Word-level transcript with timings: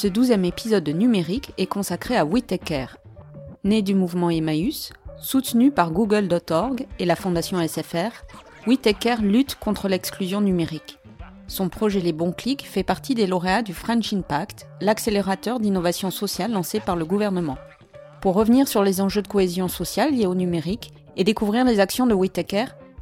Ce 0.00 0.06
douzième 0.06 0.44
épisode 0.44 0.84
de 0.84 0.92
Numérique 0.92 1.52
est 1.58 1.66
consacré 1.66 2.16
à 2.16 2.24
We 2.24 2.44
Né 3.64 3.82
du 3.82 3.96
mouvement 3.96 4.30
Emmaüs, 4.30 4.92
soutenu 5.18 5.72
par 5.72 5.90
Google.org 5.90 6.86
et 7.00 7.04
la 7.04 7.16
fondation 7.16 7.58
SFR, 7.66 8.12
We 8.68 8.78
lutte 9.20 9.56
contre 9.56 9.88
l'exclusion 9.88 10.40
numérique. 10.40 11.00
Son 11.48 11.68
projet 11.68 11.98
Les 11.98 12.12
Bons 12.12 12.30
Clics 12.30 12.64
fait 12.64 12.84
partie 12.84 13.16
des 13.16 13.26
lauréats 13.26 13.62
du 13.62 13.74
French 13.74 14.12
Impact, 14.12 14.68
l'accélérateur 14.80 15.58
d'innovation 15.58 16.12
sociale 16.12 16.52
lancé 16.52 16.78
par 16.78 16.94
le 16.94 17.04
gouvernement. 17.04 17.58
Pour 18.20 18.34
revenir 18.34 18.68
sur 18.68 18.84
les 18.84 19.00
enjeux 19.00 19.22
de 19.22 19.26
cohésion 19.26 19.66
sociale 19.66 20.14
liés 20.14 20.26
au 20.26 20.36
numérique 20.36 20.92
et 21.16 21.24
découvrir 21.24 21.64
les 21.64 21.80
actions 21.80 22.06
de 22.06 22.14
We 22.14 22.30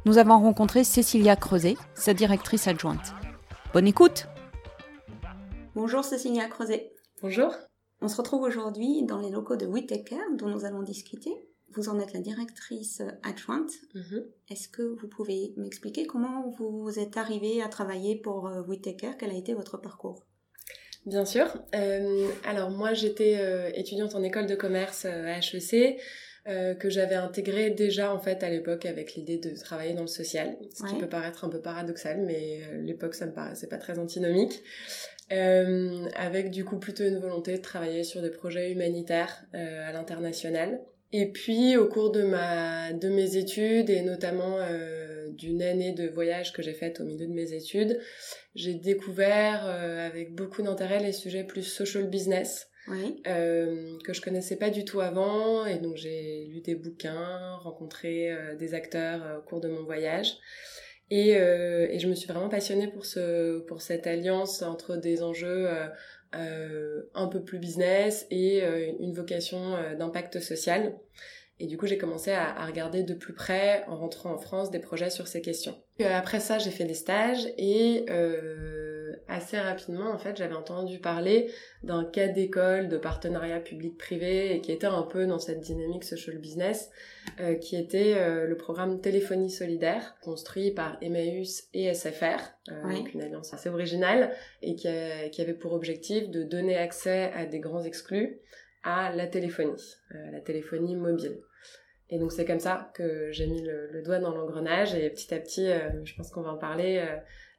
nous 0.07 0.17
avons 0.17 0.39
rencontré 0.39 0.83
Cécilia 0.83 1.35
Creuset, 1.35 1.77
sa 1.93 2.15
directrice 2.15 2.67
adjointe. 2.67 3.13
Bonne 3.71 3.85
écoute 3.85 4.27
Bonjour 5.77 6.03
Cécilia 6.03 6.47
Creuset. 6.47 6.96
Bonjour. 7.23 7.51
On 7.99 8.07
se 8.07 8.17
retrouve 8.17 8.43
aujourd'hui 8.43 9.03
dans 9.03 9.19
les 9.19 9.31
locaux 9.31 9.55
de 9.55 9.65
Whittaker 9.65 10.21
dont 10.37 10.49
nous 10.49 10.65
allons 10.65 10.83
discuter. 10.83 11.31
Vous 11.73 11.89
en 11.89 11.99
êtes 11.99 12.13
la 12.13 12.19
directrice 12.19 13.01
adjointe. 13.23 13.71
Mhm. 13.95 14.23
Est-ce 14.51 14.69
que 14.69 14.83
vous 14.83 15.07
pouvez 15.07 15.51
m'expliquer 15.57 16.05
comment 16.05 16.53
vous 16.59 16.99
êtes 16.99 17.17
arrivée 17.17 17.63
à 17.63 17.69
travailler 17.69 18.17
pour 18.17 18.47
euh, 18.47 18.61
Whittaker 18.61 19.13
Quel 19.17 19.31
a 19.31 19.33
été 19.33 19.55
votre 19.55 19.77
parcours? 19.77 20.27
Bien 21.07 21.25
sûr. 21.25 21.47
Euh, 21.73 22.27
alors 22.45 22.69
moi 22.69 22.93
j'étais 22.93 23.37
euh, 23.39 23.71
étudiante 23.73 24.13
en 24.13 24.21
école 24.21 24.45
de 24.45 24.55
commerce 24.55 25.05
à 25.05 25.39
HEC. 25.39 25.99
que 26.79 26.89
j'avais 26.89 27.15
intégré 27.15 27.71
déjà 27.71 28.13
en 28.13 28.19
fait 28.19 28.43
à 28.43 28.49
l'époque 28.49 28.85
avec 28.85 29.15
l'idée 29.15 29.37
de 29.37 29.49
travailler 29.59 29.93
dans 29.93 30.03
le 30.03 30.07
social, 30.07 30.55
ce 30.73 30.83
qui 30.85 30.95
peut 30.97 31.09
paraître 31.09 31.43
un 31.43 31.49
peu 31.49 31.61
paradoxal, 31.61 32.21
mais 32.21 32.61
l'époque 32.83 33.15
ça 33.15 33.25
me 33.25 33.33
paraissait 33.33 33.67
pas 33.67 33.77
très 33.77 33.99
antinomique. 33.99 34.63
Euh, 35.33 36.07
avec 36.15 36.51
du 36.51 36.63
coup 36.63 36.77
plutôt 36.77 37.03
une 37.03 37.19
volonté 37.19 37.57
de 37.57 37.61
travailler 37.61 38.05
sur 38.05 38.21
des 38.21 38.29
projets 38.29 38.71
humanitaires 38.71 39.43
euh, 39.55 39.89
à 39.89 39.91
l'international. 39.91 40.79
Et 41.11 41.25
puis 41.31 41.75
au 41.75 41.87
cours 41.87 42.11
de 42.11 42.23
ma 42.23 42.93
de 42.93 43.09
mes 43.09 43.35
études 43.35 43.89
et 43.89 44.01
notamment 44.01 44.57
euh, 44.59 45.29
d'une 45.31 45.61
année 45.61 45.91
de 45.91 46.07
voyage 46.07 46.53
que 46.53 46.61
j'ai 46.61 46.73
faite 46.73 47.01
au 47.01 47.03
milieu 47.03 47.27
de 47.27 47.33
mes 47.33 47.53
études, 47.53 47.99
j'ai 48.55 48.73
découvert 48.73 49.65
avec 49.65 50.33
beaucoup 50.33 50.61
d'intérêt 50.61 50.99
les 50.99 51.13
sujets 51.13 51.43
plus 51.43 51.63
social 51.63 52.09
business. 52.09 52.69
Oui. 52.89 53.21
Euh, 53.27 53.97
que 54.05 54.13
je 54.13 54.21
connaissais 54.21 54.55
pas 54.55 54.69
du 54.69 54.85
tout 54.85 55.01
avant 55.01 55.65
et 55.65 55.77
donc 55.77 55.97
j'ai 55.97 56.45
lu 56.45 56.61
des 56.61 56.75
bouquins, 56.75 57.57
rencontré 57.57 58.33
des 58.57 58.73
acteurs 58.73 59.39
au 59.39 59.41
cours 59.41 59.59
de 59.59 59.67
mon 59.67 59.83
voyage 59.83 60.37
et, 61.09 61.37
euh, 61.37 61.87
et 61.89 61.99
je 61.99 62.07
me 62.07 62.15
suis 62.15 62.27
vraiment 62.27 62.49
passionnée 62.49 62.87
pour, 62.87 63.05
ce, 63.05 63.59
pour 63.59 63.81
cette 63.81 64.07
alliance 64.07 64.61
entre 64.61 64.97
des 64.97 65.23
enjeux 65.23 65.67
euh, 65.69 65.87
euh 66.35 67.03
un 67.13 67.27
peu 67.27 67.41
plus 67.41 67.59
business 67.59 68.27
et 68.29 68.63
euh, 68.63 68.91
une 68.99 69.13
vocation 69.13 69.75
euh, 69.75 69.95
d'impact 69.95 70.39
social. 70.39 70.97
Et 71.59 71.65
du 71.65 71.77
coup, 71.77 71.87
j'ai 71.87 71.97
commencé 71.97 72.31
à, 72.31 72.51
à, 72.55 72.65
regarder 72.65 73.01
de 73.01 73.15
plus 73.15 73.33
près, 73.33 73.83
en 73.87 73.95
rentrant 73.95 74.31
en 74.31 74.37
France, 74.37 74.69
des 74.69 74.79
projets 74.79 75.09
sur 75.09 75.27
ces 75.27 75.41
questions. 75.41 75.75
après 76.03 76.39
ça, 76.39 76.59
j'ai 76.59 76.69
fait 76.69 76.85
des 76.85 76.93
stages 76.93 77.47
et 77.57 78.05
assez 79.27 79.59
rapidement, 79.59 80.09
en 80.11 80.17
fait, 80.17 80.37
j'avais 80.37 80.55
entendu 80.55 80.99
parler 80.99 81.51
d'un 81.83 82.05
cas 82.05 82.27
d'école 82.27 82.87
de 82.87 82.97
partenariat 82.97 83.59
public-privé 83.59 84.55
et 84.55 84.61
qui 84.61 84.71
était 84.71 84.87
un 84.87 85.03
peu 85.03 85.25
dans 85.25 85.39
cette 85.39 85.59
dynamique 85.59 86.03
social 86.03 86.37
business, 86.37 86.89
euh, 87.39 87.55
qui 87.55 87.75
était 87.75 88.15
euh, 88.15 88.47
le 88.47 88.57
programme 88.57 89.01
Téléphonie 89.01 89.49
solidaire, 89.49 90.15
construit 90.21 90.71
par 90.71 90.97
Emmaüs 91.01 91.67
et 91.73 91.93
SFR, 91.93 92.39
euh, 92.69 92.95
donc 92.95 93.13
une 93.13 93.21
alliance 93.21 93.53
assez 93.53 93.69
originale, 93.69 94.31
et 94.61 94.75
qui, 94.75 94.87
qui, 95.31 95.41
avait 95.41 95.53
pour 95.53 95.73
objectif 95.73 96.29
de 96.29 96.43
donner 96.43 96.77
accès 96.77 97.31
à 97.33 97.45
des 97.45 97.59
grands 97.59 97.83
exclus 97.83 98.39
à 98.83 99.11
la 99.13 99.27
téléphonie, 99.27 99.95
la 100.31 100.39
téléphonie 100.39 100.95
mobile. 100.95 101.39
Et 102.09 102.19
donc 102.19 102.31
c'est 102.31 102.45
comme 102.45 102.61
ça 102.61 102.89
que 102.93 103.31
j'ai 103.33 103.47
mis 103.47 103.61
le, 103.61 103.87
le 103.91 104.01
doigt 104.01 104.19
dans 104.19 104.33
l'engrenage 104.33 104.95
et 104.95 105.09
petit 105.09 105.33
à 105.33 105.39
petit, 105.39 105.67
je 106.05 106.15
pense 106.15 106.31
qu'on 106.31 106.41
va 106.41 106.51
en 106.51 106.57
parler, 106.57 107.05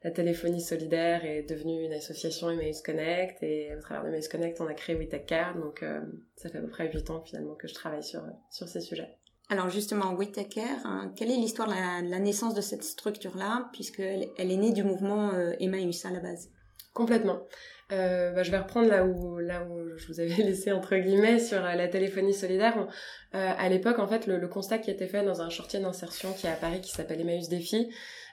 la 0.01 0.11
téléphonie 0.11 0.61
solidaire 0.61 1.25
est 1.25 1.43
devenue 1.43 1.83
une 1.83 1.93
association 1.93 2.49
Emmaüs 2.49 2.81
Connect 2.81 3.43
et 3.43 3.71
à 3.71 3.77
travers 3.77 4.05
Emmaüs 4.05 4.29
Connect, 4.29 4.61
on 4.61 4.67
a 4.67 4.73
créé 4.73 4.95
Care. 5.27 5.57
Donc 5.57 5.83
euh, 5.83 5.99
ça 6.35 6.49
fait 6.49 6.59
à 6.59 6.61
peu 6.61 6.69
près 6.69 6.91
8 6.91 7.09
ans 7.09 7.21
finalement 7.21 7.55
que 7.55 7.67
je 7.67 7.73
travaille 7.73 8.03
sur, 8.03 8.23
ces 8.49 8.79
sujets. 8.79 9.17
Alors 9.49 9.69
justement, 9.69 10.15
Care, 10.15 10.85
hein, 10.85 11.11
quelle 11.17 11.31
est 11.31 11.35
l'histoire 11.35 11.67
de 11.67 11.73
la, 12.09 12.19
naissance 12.19 12.53
de 12.53 12.61
cette 12.61 12.83
structure-là, 12.83 13.69
puisqu'elle 13.73 14.29
elle 14.37 14.51
est 14.51 14.57
née 14.57 14.71
du 14.71 14.83
mouvement 14.83 15.33
euh, 15.33 15.53
Emmaüs 15.59 16.05
à 16.05 16.11
la 16.11 16.19
base? 16.19 16.49
Complètement. 16.93 17.47
Euh, 17.91 18.31
bah, 18.33 18.43
je 18.43 18.51
vais 18.51 18.59
reprendre 18.59 18.87
là 18.87 19.03
où 19.03 19.39
là 19.39 19.63
où 19.63 19.97
je 19.97 20.07
vous 20.07 20.19
avais 20.19 20.29
laissé 20.43 20.71
entre 20.71 20.95
guillemets 20.95 21.39
sur 21.39 21.63
euh, 21.63 21.73
la 21.73 21.87
téléphonie 21.87 22.33
solidaire. 22.33 22.87
Euh, 23.35 23.51
à 23.57 23.69
l'époque, 23.69 23.99
en 23.99 24.07
fait, 24.07 24.27
le, 24.27 24.47
constat 24.47 24.79
qui 24.79 24.91
était 24.91 25.07
fait 25.07 25.23
dans 25.23 25.41
un 25.41 25.49
chantier 25.49 25.79
d'insertion 25.79 26.33
qui 26.33 26.47
est 26.47 26.51
à 26.51 26.55
Paris, 26.55 26.81
qui 26.81 26.91
s'appelle 26.91 27.21
Emmaüs 27.21 27.49
Défi, 27.49 27.89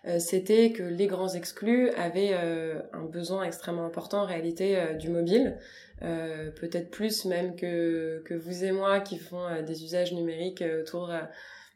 euh, 0.07 0.19
c'était 0.19 0.73
que 0.73 0.83
les 0.83 1.07
grands 1.07 1.35
exclus 1.35 1.91
avaient 1.91 2.35
un 2.35 3.05
besoin 3.05 3.45
extrêmement 3.45 3.87
important 3.87 4.23
en 4.23 4.27
réalité 4.27 4.79
du 4.99 5.09
mobile, 5.11 5.59
peut-être 6.01 6.91
plus 6.91 7.25
même 7.25 7.57
que, 7.57 8.23
que 8.25 8.35
vous 8.35 8.65
et 8.65 8.73
moi 8.73 9.01
qui 9.01 9.19
font 9.19 9.63
des 9.63 9.85
usages 9.85 10.13
numériques 10.13 10.63
autour 10.81 11.13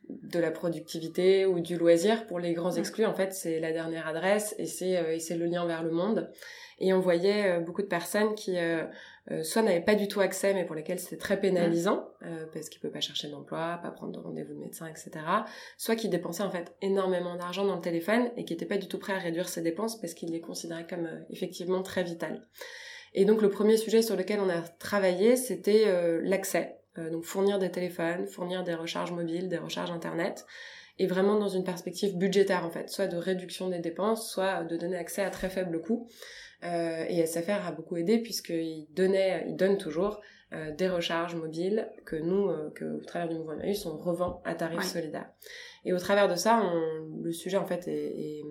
de 0.08 0.38
la 0.38 0.50
productivité 0.50 1.46
ou 1.46 1.60
du 1.60 1.76
loisir. 1.76 2.26
Pour 2.26 2.38
les 2.38 2.52
grands 2.52 2.74
exclus, 2.74 3.06
en 3.06 3.14
fait, 3.14 3.32
c'est 3.32 3.60
la 3.60 3.72
dernière 3.72 4.06
adresse 4.06 4.54
et 4.58 4.66
c'est 4.66 5.36
le 5.36 5.46
lien 5.46 5.66
vers 5.66 5.82
le 5.82 5.90
monde. 5.90 6.30
Et 6.78 6.94
on 6.94 7.00
voyait 7.00 7.60
beaucoup 7.60 7.82
de 7.82 7.86
personnes 7.86 8.34
qui 8.34 8.56
euh, 9.30 9.44
soit 9.44 9.62
n'avaient 9.62 9.80
pas 9.80 9.94
du 9.94 10.08
tout 10.08 10.20
accès, 10.20 10.54
mais 10.54 10.64
pour 10.64 10.74
lesquels 10.74 10.98
c'était 10.98 11.16
très 11.16 11.38
pénalisant, 11.38 12.08
euh, 12.22 12.46
parce 12.52 12.68
qu'ils 12.68 12.78
ne 12.78 12.82
peuvent 12.82 12.92
pas 12.92 13.00
chercher 13.00 13.28
d'emploi, 13.28 13.78
pas 13.82 13.90
prendre 13.90 14.12
de 14.12 14.18
rendez-vous 14.18 14.54
de 14.54 14.58
médecin, 14.58 14.86
etc. 14.86 15.10
Soit 15.76 15.94
qui 15.94 16.08
dépensaient 16.08 16.42
en 16.42 16.50
fait 16.50 16.74
énormément 16.82 17.36
d'argent 17.36 17.64
dans 17.64 17.76
le 17.76 17.80
téléphone 17.80 18.30
et 18.36 18.44
qui 18.44 18.54
n'étaient 18.54 18.66
pas 18.66 18.78
du 18.78 18.88
tout 18.88 18.98
prêts 18.98 19.12
à 19.12 19.18
réduire 19.18 19.48
ses 19.48 19.60
dépenses 19.60 20.00
parce 20.00 20.14
qu'ils 20.14 20.32
les 20.32 20.40
considéraient 20.40 20.86
comme 20.86 21.06
euh, 21.06 21.20
effectivement 21.30 21.82
très 21.82 22.02
vitales. 22.02 22.46
Et 23.14 23.24
donc 23.24 23.42
le 23.42 23.50
premier 23.50 23.76
sujet 23.76 24.02
sur 24.02 24.16
lequel 24.16 24.40
on 24.40 24.48
a 24.48 24.62
travaillé, 24.62 25.36
c'était 25.36 25.84
l'accès. 26.22 26.79
Donc 27.08 27.24
fournir 27.24 27.58
des 27.58 27.70
téléphones, 27.70 28.26
fournir 28.26 28.64
des 28.64 28.74
recharges 28.74 29.12
mobiles, 29.12 29.48
des 29.48 29.58
recharges 29.58 29.90
internet 29.90 30.44
et 30.98 31.06
vraiment 31.06 31.38
dans 31.38 31.48
une 31.48 31.64
perspective 31.64 32.16
budgétaire 32.16 32.64
en 32.66 32.70
fait, 32.70 32.90
soit 32.90 33.06
de 33.06 33.16
réduction 33.16 33.70
des 33.70 33.78
dépenses, 33.78 34.30
soit 34.30 34.64
de 34.64 34.76
donner 34.76 34.96
accès 34.96 35.22
à 35.22 35.30
très 35.30 35.48
faible 35.48 35.80
coût. 35.80 36.08
Euh, 36.62 37.06
et 37.08 37.24
SFR 37.24 37.66
a 37.66 37.72
beaucoup 37.72 37.96
aidé 37.96 38.18
puisqu'il 38.18 38.86
donnait, 38.90 39.46
il 39.48 39.56
donne 39.56 39.78
toujours 39.78 40.20
euh, 40.52 40.70
des 40.72 40.88
recharges 40.88 41.34
mobiles 41.34 41.88
que 42.04 42.16
nous, 42.16 42.50
euh, 42.50 42.70
que 42.74 42.84
au 42.84 43.00
travers 43.00 43.28
du 43.30 43.36
mouvement 43.36 43.54
Emmaüs, 43.54 43.86
on 43.86 43.96
revend 43.96 44.42
à 44.44 44.54
tarif 44.54 44.82
solidaire. 44.82 45.30
Et 45.86 45.94
au 45.94 45.98
travers 45.98 46.28
de 46.28 46.34
ça, 46.34 46.60
on, 46.62 47.22
le 47.22 47.32
sujet 47.32 47.56
en 47.56 47.64
fait 47.64 47.88
est, 47.88 48.40
est 48.40 48.42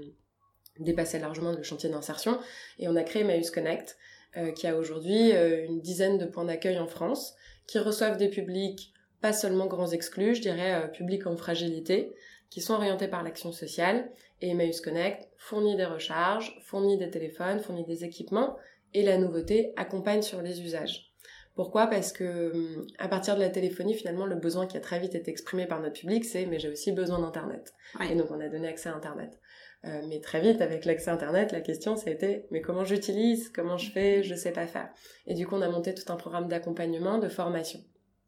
dépassé 0.80 1.20
largement 1.20 1.52
le 1.52 1.62
chantier 1.62 1.90
d'insertion 1.90 2.40
et 2.80 2.88
on 2.88 2.96
a 2.96 3.04
créé 3.04 3.22
Emmaüs 3.22 3.52
Connect 3.52 3.98
euh, 4.38 4.52
qui 4.52 4.68
a 4.68 4.76
aujourd'hui 4.76 5.32
euh, 5.34 5.66
une 5.66 5.82
dizaine 5.82 6.20
de 6.20 6.26
points 6.26 6.46
d'accueil 6.46 6.78
en 6.78 6.86
France 6.86 7.36
qui 7.70 7.80
reçoivent 7.80 8.18
des 8.18 8.30
publics 8.30 8.94
pas 9.22 9.34
seulement 9.34 9.68
grands 9.68 9.92
exclus, 9.92 10.36
je 10.36 10.42
dirais 10.42 10.92
publics 10.94 11.28
en 11.28 11.36
fragilité, 11.36 12.14
qui 12.50 12.62
sont 12.62 12.74
orientés 12.74 13.08
par 13.08 13.22
l'action 13.22 13.52
sociale. 13.52 14.10
Et 14.42 14.50
Emmaüs 14.50 14.82
Connect 14.82 15.28
fournit 15.38 15.76
des 15.76 15.86
recharges, 15.86 16.58
fournit 16.64 16.98
des 16.98 17.10
téléphones, 17.10 17.60
fournit 17.60 17.84
des 17.84 18.06
équipements, 18.06 18.58
et 18.94 19.04
la 19.04 19.18
nouveauté 19.18 19.74
accompagne 19.76 20.22
sur 20.22 20.42
les 20.42 20.62
usages. 20.62 21.14
Pourquoi? 21.56 21.88
Parce 21.88 22.14
que 22.14 22.54
hum, 22.54 22.88
à 22.98 23.10
partir 23.10 23.36
de 23.36 23.42
la 23.42 23.50
téléphonie, 23.50 23.94
finalement, 23.94 24.26
le 24.26 24.36
besoin 24.36 24.66
qui 24.66 24.78
a 24.78 24.80
très 24.80 25.00
vite 25.00 25.14
été 25.14 25.30
exprimé 25.30 25.66
par 25.66 25.82
notre 25.82 26.00
public, 26.00 26.24
c'est 26.24 26.46
mais 26.46 26.58
j'ai 26.58 26.70
aussi 26.70 26.94
besoin 26.94 27.20
d'internet. 27.20 27.74
Et 28.10 28.16
donc 28.16 28.32
on 28.32 28.40
a 28.40 28.48
donné 28.48 28.70
accès 28.70 28.88
à 28.88 28.96
internet. 28.96 29.38
Euh, 29.86 30.02
mais 30.10 30.20
très 30.20 30.42
vite, 30.42 30.62
avec 30.62 30.84
l'accès 30.84 31.10
Internet, 31.10 31.52
la 31.54 31.62
question, 31.62 31.96
c'était 31.96 32.48
mais 32.52 32.62
comment 32.62 32.84
j'utilise 32.84 33.50
Comment 33.50 33.78
je 33.78 33.92
fais 33.92 34.24
Je 34.24 34.36
sais 34.36 34.52
pas 34.52 34.68
faire. 34.68 34.90
Et 35.26 35.34
du 35.34 35.48
coup, 35.48 35.56
on 35.56 35.62
a 35.62 35.70
monté 35.70 35.94
tout 35.94 36.12
un 36.12 36.18
programme 36.18 36.50
d'accompagnement, 36.50 37.18
de 37.18 37.30
formation. 37.30 37.80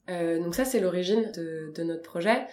Euh, 0.10 0.40
donc 0.40 0.56
ça, 0.56 0.64
c'est 0.64 0.80
l'origine 0.80 1.32
de, 1.34 1.72
de, 1.76 1.84
notre 1.84 2.04
projet 2.04 2.48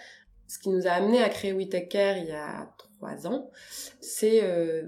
ce 0.49 0.57
qui 0.57 0.69
nous 0.69 0.87
a 0.87 0.91
amené 0.91 1.21
à 1.21 1.29
créer 1.29 1.53
We 1.53 1.69
Care 1.89 2.17
il 2.17 2.25
y 2.25 2.31
a 2.31 2.73
trois 2.77 3.27
ans, 3.27 3.51
c'est 4.01 4.43
euh, 4.43 4.83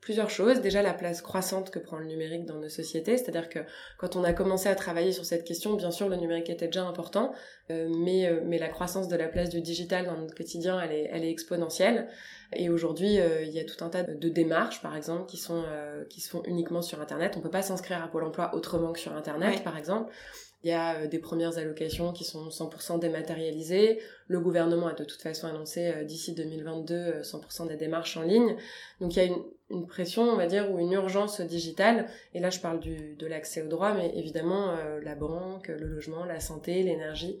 plusieurs 0.00 0.30
choses. 0.30 0.60
Déjà 0.60 0.82
la 0.82 0.94
place 0.94 1.22
croissante 1.22 1.70
que 1.70 1.78
prend 1.78 1.98
le 1.98 2.06
numérique 2.06 2.46
dans 2.46 2.56
nos 2.56 2.68
sociétés, 2.68 3.18
c'est-à-dire 3.18 3.48
que 3.48 3.60
quand 3.98 4.16
on 4.16 4.24
a 4.24 4.32
commencé 4.32 4.68
à 4.68 4.74
travailler 4.74 5.12
sur 5.12 5.24
cette 5.24 5.44
question, 5.44 5.74
bien 5.74 5.90
sûr 5.90 6.08
le 6.08 6.16
numérique 6.16 6.50
était 6.50 6.66
déjà 6.66 6.84
important, 6.84 7.32
euh, 7.70 7.88
mais, 7.90 8.26
euh, 8.26 8.40
mais 8.44 8.58
la 8.58 8.68
croissance 8.68 9.08
de 9.08 9.16
la 9.16 9.28
place 9.28 9.50
du 9.50 9.60
digital 9.60 10.06
dans 10.06 10.16
notre 10.16 10.34
quotidien, 10.34 10.80
elle 10.80 10.92
est, 10.92 11.10
elle 11.12 11.24
est 11.24 11.30
exponentielle. 11.30 12.08
Et 12.54 12.68
aujourd'hui, 12.68 13.20
euh, 13.20 13.42
il 13.42 13.52
y 13.52 13.60
a 13.60 13.64
tout 13.64 13.84
un 13.84 13.88
tas 13.88 14.02
de 14.02 14.28
démarches, 14.28 14.82
par 14.82 14.96
exemple, 14.96 15.26
qui 15.26 15.36
sont 15.36 15.62
qui 16.08 16.20
se 16.20 16.30
font 16.30 16.42
uniquement 16.46 16.82
sur 16.82 17.00
Internet. 17.00 17.34
On 17.36 17.40
peut 17.40 17.50
pas 17.50 17.62
s'inscrire 17.62 18.02
à 18.02 18.08
Pôle 18.08 18.24
Emploi 18.24 18.54
autrement 18.54 18.92
que 18.92 18.98
sur 18.98 19.14
Internet, 19.14 19.62
par 19.62 19.76
exemple. 19.76 20.12
Il 20.62 20.70
y 20.70 20.74
a 20.74 21.06
des 21.06 21.18
premières 21.18 21.56
allocations 21.56 22.12
qui 22.12 22.24
sont 22.24 22.48
100% 22.48 22.98
dématérialisées. 22.98 23.98
Le 24.26 24.40
gouvernement 24.40 24.88
a 24.88 24.92
de 24.92 25.04
toute 25.04 25.22
façon 25.22 25.46
annoncé 25.46 26.04
d'ici 26.04 26.34
2022 26.34 27.22
100% 27.22 27.68
des 27.68 27.76
démarches 27.76 28.16
en 28.16 28.22
ligne. 28.22 28.56
Donc 29.00 29.16
il 29.16 29.18
y 29.18 29.22
a 29.22 29.24
une, 29.24 29.42
une 29.70 29.86
pression, 29.86 30.22
on 30.22 30.36
va 30.36 30.46
dire, 30.46 30.70
ou 30.70 30.78
une 30.78 30.92
urgence 30.92 31.40
digitale. 31.40 32.06
Et 32.34 32.40
là, 32.40 32.50
je 32.50 32.60
parle 32.60 32.80
du, 32.80 33.14
de 33.14 33.26
l'accès 33.26 33.62
aux 33.62 33.68
droits, 33.68 33.94
mais 33.94 34.12
évidemment, 34.16 34.70
euh, 34.70 35.00
la 35.02 35.14
banque, 35.14 35.68
le 35.68 35.86
logement, 35.86 36.24
la 36.24 36.40
santé, 36.40 36.82
l'énergie, 36.82 37.40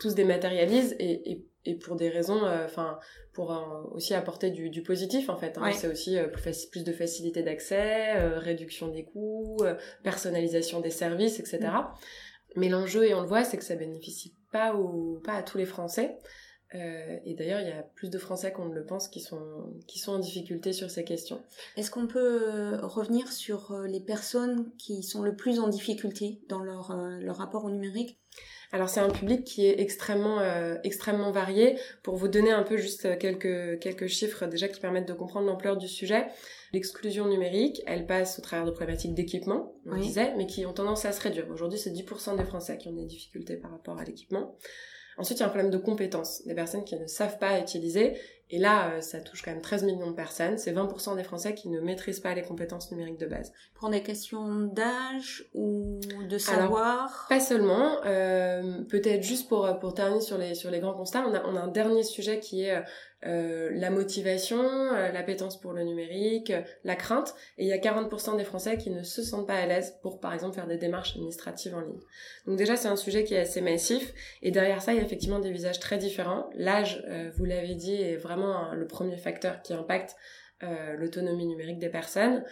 tout 0.00 0.10
se 0.10 0.14
dématérialise 0.14 0.96
et, 0.98 1.32
et, 1.32 1.46
et 1.64 1.74
pour 1.76 1.96
des 1.96 2.08
raisons, 2.08 2.44
euh, 2.44 2.64
enfin, 2.64 2.98
pour 3.32 3.54
aussi 3.92 4.14
apporter 4.14 4.50
du, 4.50 4.70
du, 4.70 4.82
positif, 4.82 5.28
en 5.28 5.36
fait. 5.36 5.56
Hein. 5.58 5.70
C'est 5.72 5.88
aussi 5.88 6.18
euh, 6.18 6.26
plus, 6.26 6.66
plus, 6.66 6.82
de 6.82 6.92
facilité 6.92 7.42
d'accès, 7.42 8.14
réduction 8.38 8.88
des 8.88 9.04
coûts, 9.04 9.58
personnalisation 10.02 10.80
des 10.80 10.90
services, 10.90 11.38
etc. 11.38 11.60
Mais 12.56 12.68
l'enjeu, 12.68 13.04
et 13.04 13.14
on 13.14 13.20
le 13.20 13.28
voit, 13.28 13.44
c'est 13.44 13.56
que 13.56 13.64
ça 13.64 13.76
bénéficie 13.76 14.34
pas, 14.52 14.74
au, 14.74 15.20
pas 15.24 15.34
à 15.34 15.42
tous 15.42 15.58
les 15.58 15.66
Français. 15.66 16.18
Euh, 16.74 17.18
et 17.24 17.34
d'ailleurs, 17.34 17.60
il 17.60 17.68
y 17.68 17.72
a 17.72 17.82
plus 17.82 18.10
de 18.10 18.18
Français 18.18 18.52
qu'on 18.52 18.66
ne 18.66 18.74
le 18.74 18.84
pense 18.84 19.08
qui 19.08 19.20
sont, 19.20 19.72
qui 19.86 19.98
sont 19.98 20.12
en 20.12 20.18
difficulté 20.18 20.72
sur 20.72 20.90
ces 20.90 21.04
questions. 21.04 21.40
Est-ce 21.76 21.90
qu'on 21.90 22.06
peut 22.06 22.42
euh, 22.48 22.78
revenir 22.82 23.32
sur 23.32 23.72
euh, 23.72 23.86
les 23.86 24.00
personnes 24.00 24.70
qui 24.76 25.02
sont 25.02 25.22
le 25.22 25.34
plus 25.34 25.60
en 25.60 25.68
difficulté 25.68 26.40
dans 26.48 26.60
leur, 26.60 26.94
leur 26.94 27.36
rapport 27.36 27.64
au 27.64 27.70
numérique? 27.70 28.18
Alors 28.72 28.88
c'est 28.88 29.00
un 29.00 29.10
public 29.10 29.44
qui 29.44 29.66
est 29.66 29.80
extrêmement 29.80 30.40
extrêmement 30.84 31.30
varié. 31.30 31.78
Pour 32.02 32.16
vous 32.16 32.28
donner 32.28 32.50
un 32.50 32.62
peu 32.62 32.76
juste 32.76 33.18
quelques 33.18 33.78
quelques 33.80 34.06
chiffres 34.06 34.46
déjà 34.46 34.68
qui 34.68 34.80
permettent 34.80 35.08
de 35.08 35.14
comprendre 35.14 35.46
l'ampleur 35.46 35.76
du 35.76 35.88
sujet, 35.88 36.26
l'exclusion 36.72 37.26
numérique, 37.26 37.82
elle 37.86 38.06
passe 38.06 38.38
au 38.38 38.42
travers 38.42 38.66
de 38.66 38.70
problématiques 38.70 39.14
d'équipement, 39.14 39.74
on 39.86 39.96
disait, 39.96 40.34
mais 40.36 40.46
qui 40.46 40.66
ont 40.66 40.72
tendance 40.72 41.04
à 41.04 41.12
se 41.12 41.20
réduire. 41.20 41.46
Aujourd'hui, 41.50 41.78
c'est 41.78 41.90
10% 41.90 42.36
des 42.36 42.44
Français 42.44 42.76
qui 42.76 42.88
ont 42.88 42.92
des 42.92 43.06
difficultés 43.06 43.56
par 43.56 43.70
rapport 43.70 43.98
à 43.98 44.04
l'équipement. 44.04 44.56
Ensuite, 45.16 45.38
il 45.38 45.40
y 45.40 45.44
a 45.44 45.46
un 45.46 45.50
problème 45.50 45.70
de 45.70 45.78
compétences, 45.78 46.46
des 46.46 46.54
personnes 46.54 46.84
qui 46.84 46.94
ne 46.96 47.06
savent 47.06 47.38
pas 47.38 47.58
utiliser. 47.58 48.16
Et 48.50 48.58
là, 48.58 48.92
euh, 48.92 49.00
ça 49.00 49.20
touche 49.20 49.42
quand 49.42 49.50
même 49.50 49.60
13 49.60 49.84
millions 49.84 50.10
de 50.10 50.14
personnes. 50.16 50.58
C'est 50.58 50.72
20% 50.72 51.16
des 51.16 51.22
Français 51.22 51.54
qui 51.54 51.68
ne 51.68 51.80
maîtrisent 51.80 52.20
pas 52.20 52.34
les 52.34 52.42
compétences 52.42 52.90
numériques 52.90 53.20
de 53.20 53.26
base. 53.26 53.52
Pour 53.74 53.90
des 53.90 54.02
questions 54.02 54.64
d'âge 54.66 55.44
ou 55.54 56.00
de 56.28 56.38
savoir? 56.38 57.26
Pas 57.28 57.40
seulement. 57.40 57.98
Euh, 58.06 58.82
Peut-être 58.88 59.22
juste 59.22 59.48
pour, 59.48 59.78
pour 59.80 59.94
terminer 59.94 60.20
sur 60.20 60.38
les, 60.38 60.54
sur 60.54 60.70
les 60.70 60.80
grands 60.80 60.94
constats, 60.94 61.24
on 61.26 61.34
a, 61.34 61.44
on 61.46 61.56
a 61.56 61.60
un 61.60 61.68
dernier 61.68 62.02
sujet 62.02 62.40
qui 62.40 62.64
est 62.64 62.82
euh, 63.26 63.58
euh, 63.58 63.70
la 63.72 63.90
motivation, 63.90 64.60
euh, 64.60 65.12
l'appétence 65.12 65.60
pour 65.60 65.72
le 65.72 65.82
numérique, 65.82 66.52
la 66.84 66.96
crainte. 66.96 67.34
Et 67.56 67.64
il 67.64 67.68
y 67.68 67.72
a 67.72 67.78
40% 67.78 68.36
des 68.36 68.44
Français 68.44 68.76
qui 68.76 68.90
ne 68.90 69.02
se 69.02 69.22
sentent 69.22 69.46
pas 69.46 69.54
à 69.54 69.66
l'aise 69.66 69.96
pour, 70.02 70.20
par 70.20 70.32
exemple, 70.34 70.54
faire 70.54 70.66
des 70.66 70.76
démarches 70.76 71.14
administratives 71.16 71.74
en 71.74 71.80
ligne. 71.80 72.00
Donc 72.46 72.56
déjà, 72.56 72.76
c'est 72.76 72.88
un 72.88 72.96
sujet 72.96 73.24
qui 73.24 73.34
est 73.34 73.40
assez 73.40 73.60
massif. 73.60 74.12
Et 74.42 74.50
derrière 74.50 74.82
ça, 74.82 74.92
il 74.92 74.96
y 74.96 75.00
a 75.00 75.04
effectivement 75.04 75.38
des 75.38 75.50
visages 75.50 75.80
très 75.80 75.98
différents. 75.98 76.50
L'âge, 76.54 77.02
euh, 77.08 77.30
vous 77.36 77.44
l'avez 77.44 77.74
dit, 77.74 77.94
est 77.94 78.16
vraiment 78.16 78.72
le 78.72 78.86
premier 78.86 79.16
facteur 79.16 79.62
qui 79.62 79.72
impacte 79.72 80.16
l'autonomie 80.98 81.46
numérique 81.46 81.78
des 81.78 81.88
personnes. 81.88 82.42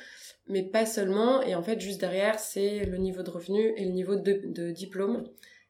Mais 0.47 0.63
pas 0.63 0.87
seulement. 0.87 1.43
Et 1.43 1.57
en 1.57 1.63
fait, 1.65 1.81
juste 1.81 1.99
derrière, 1.99 2.39
c'est 2.39 2.85
le 2.85 2.99
niveau 2.99 3.25
de 3.25 3.31
revenu 3.31 3.73
et 3.77 3.85
le 3.85 3.91
niveau 3.91 4.15
de, 4.15 4.43
de 4.45 4.71
diplôme 4.71 5.25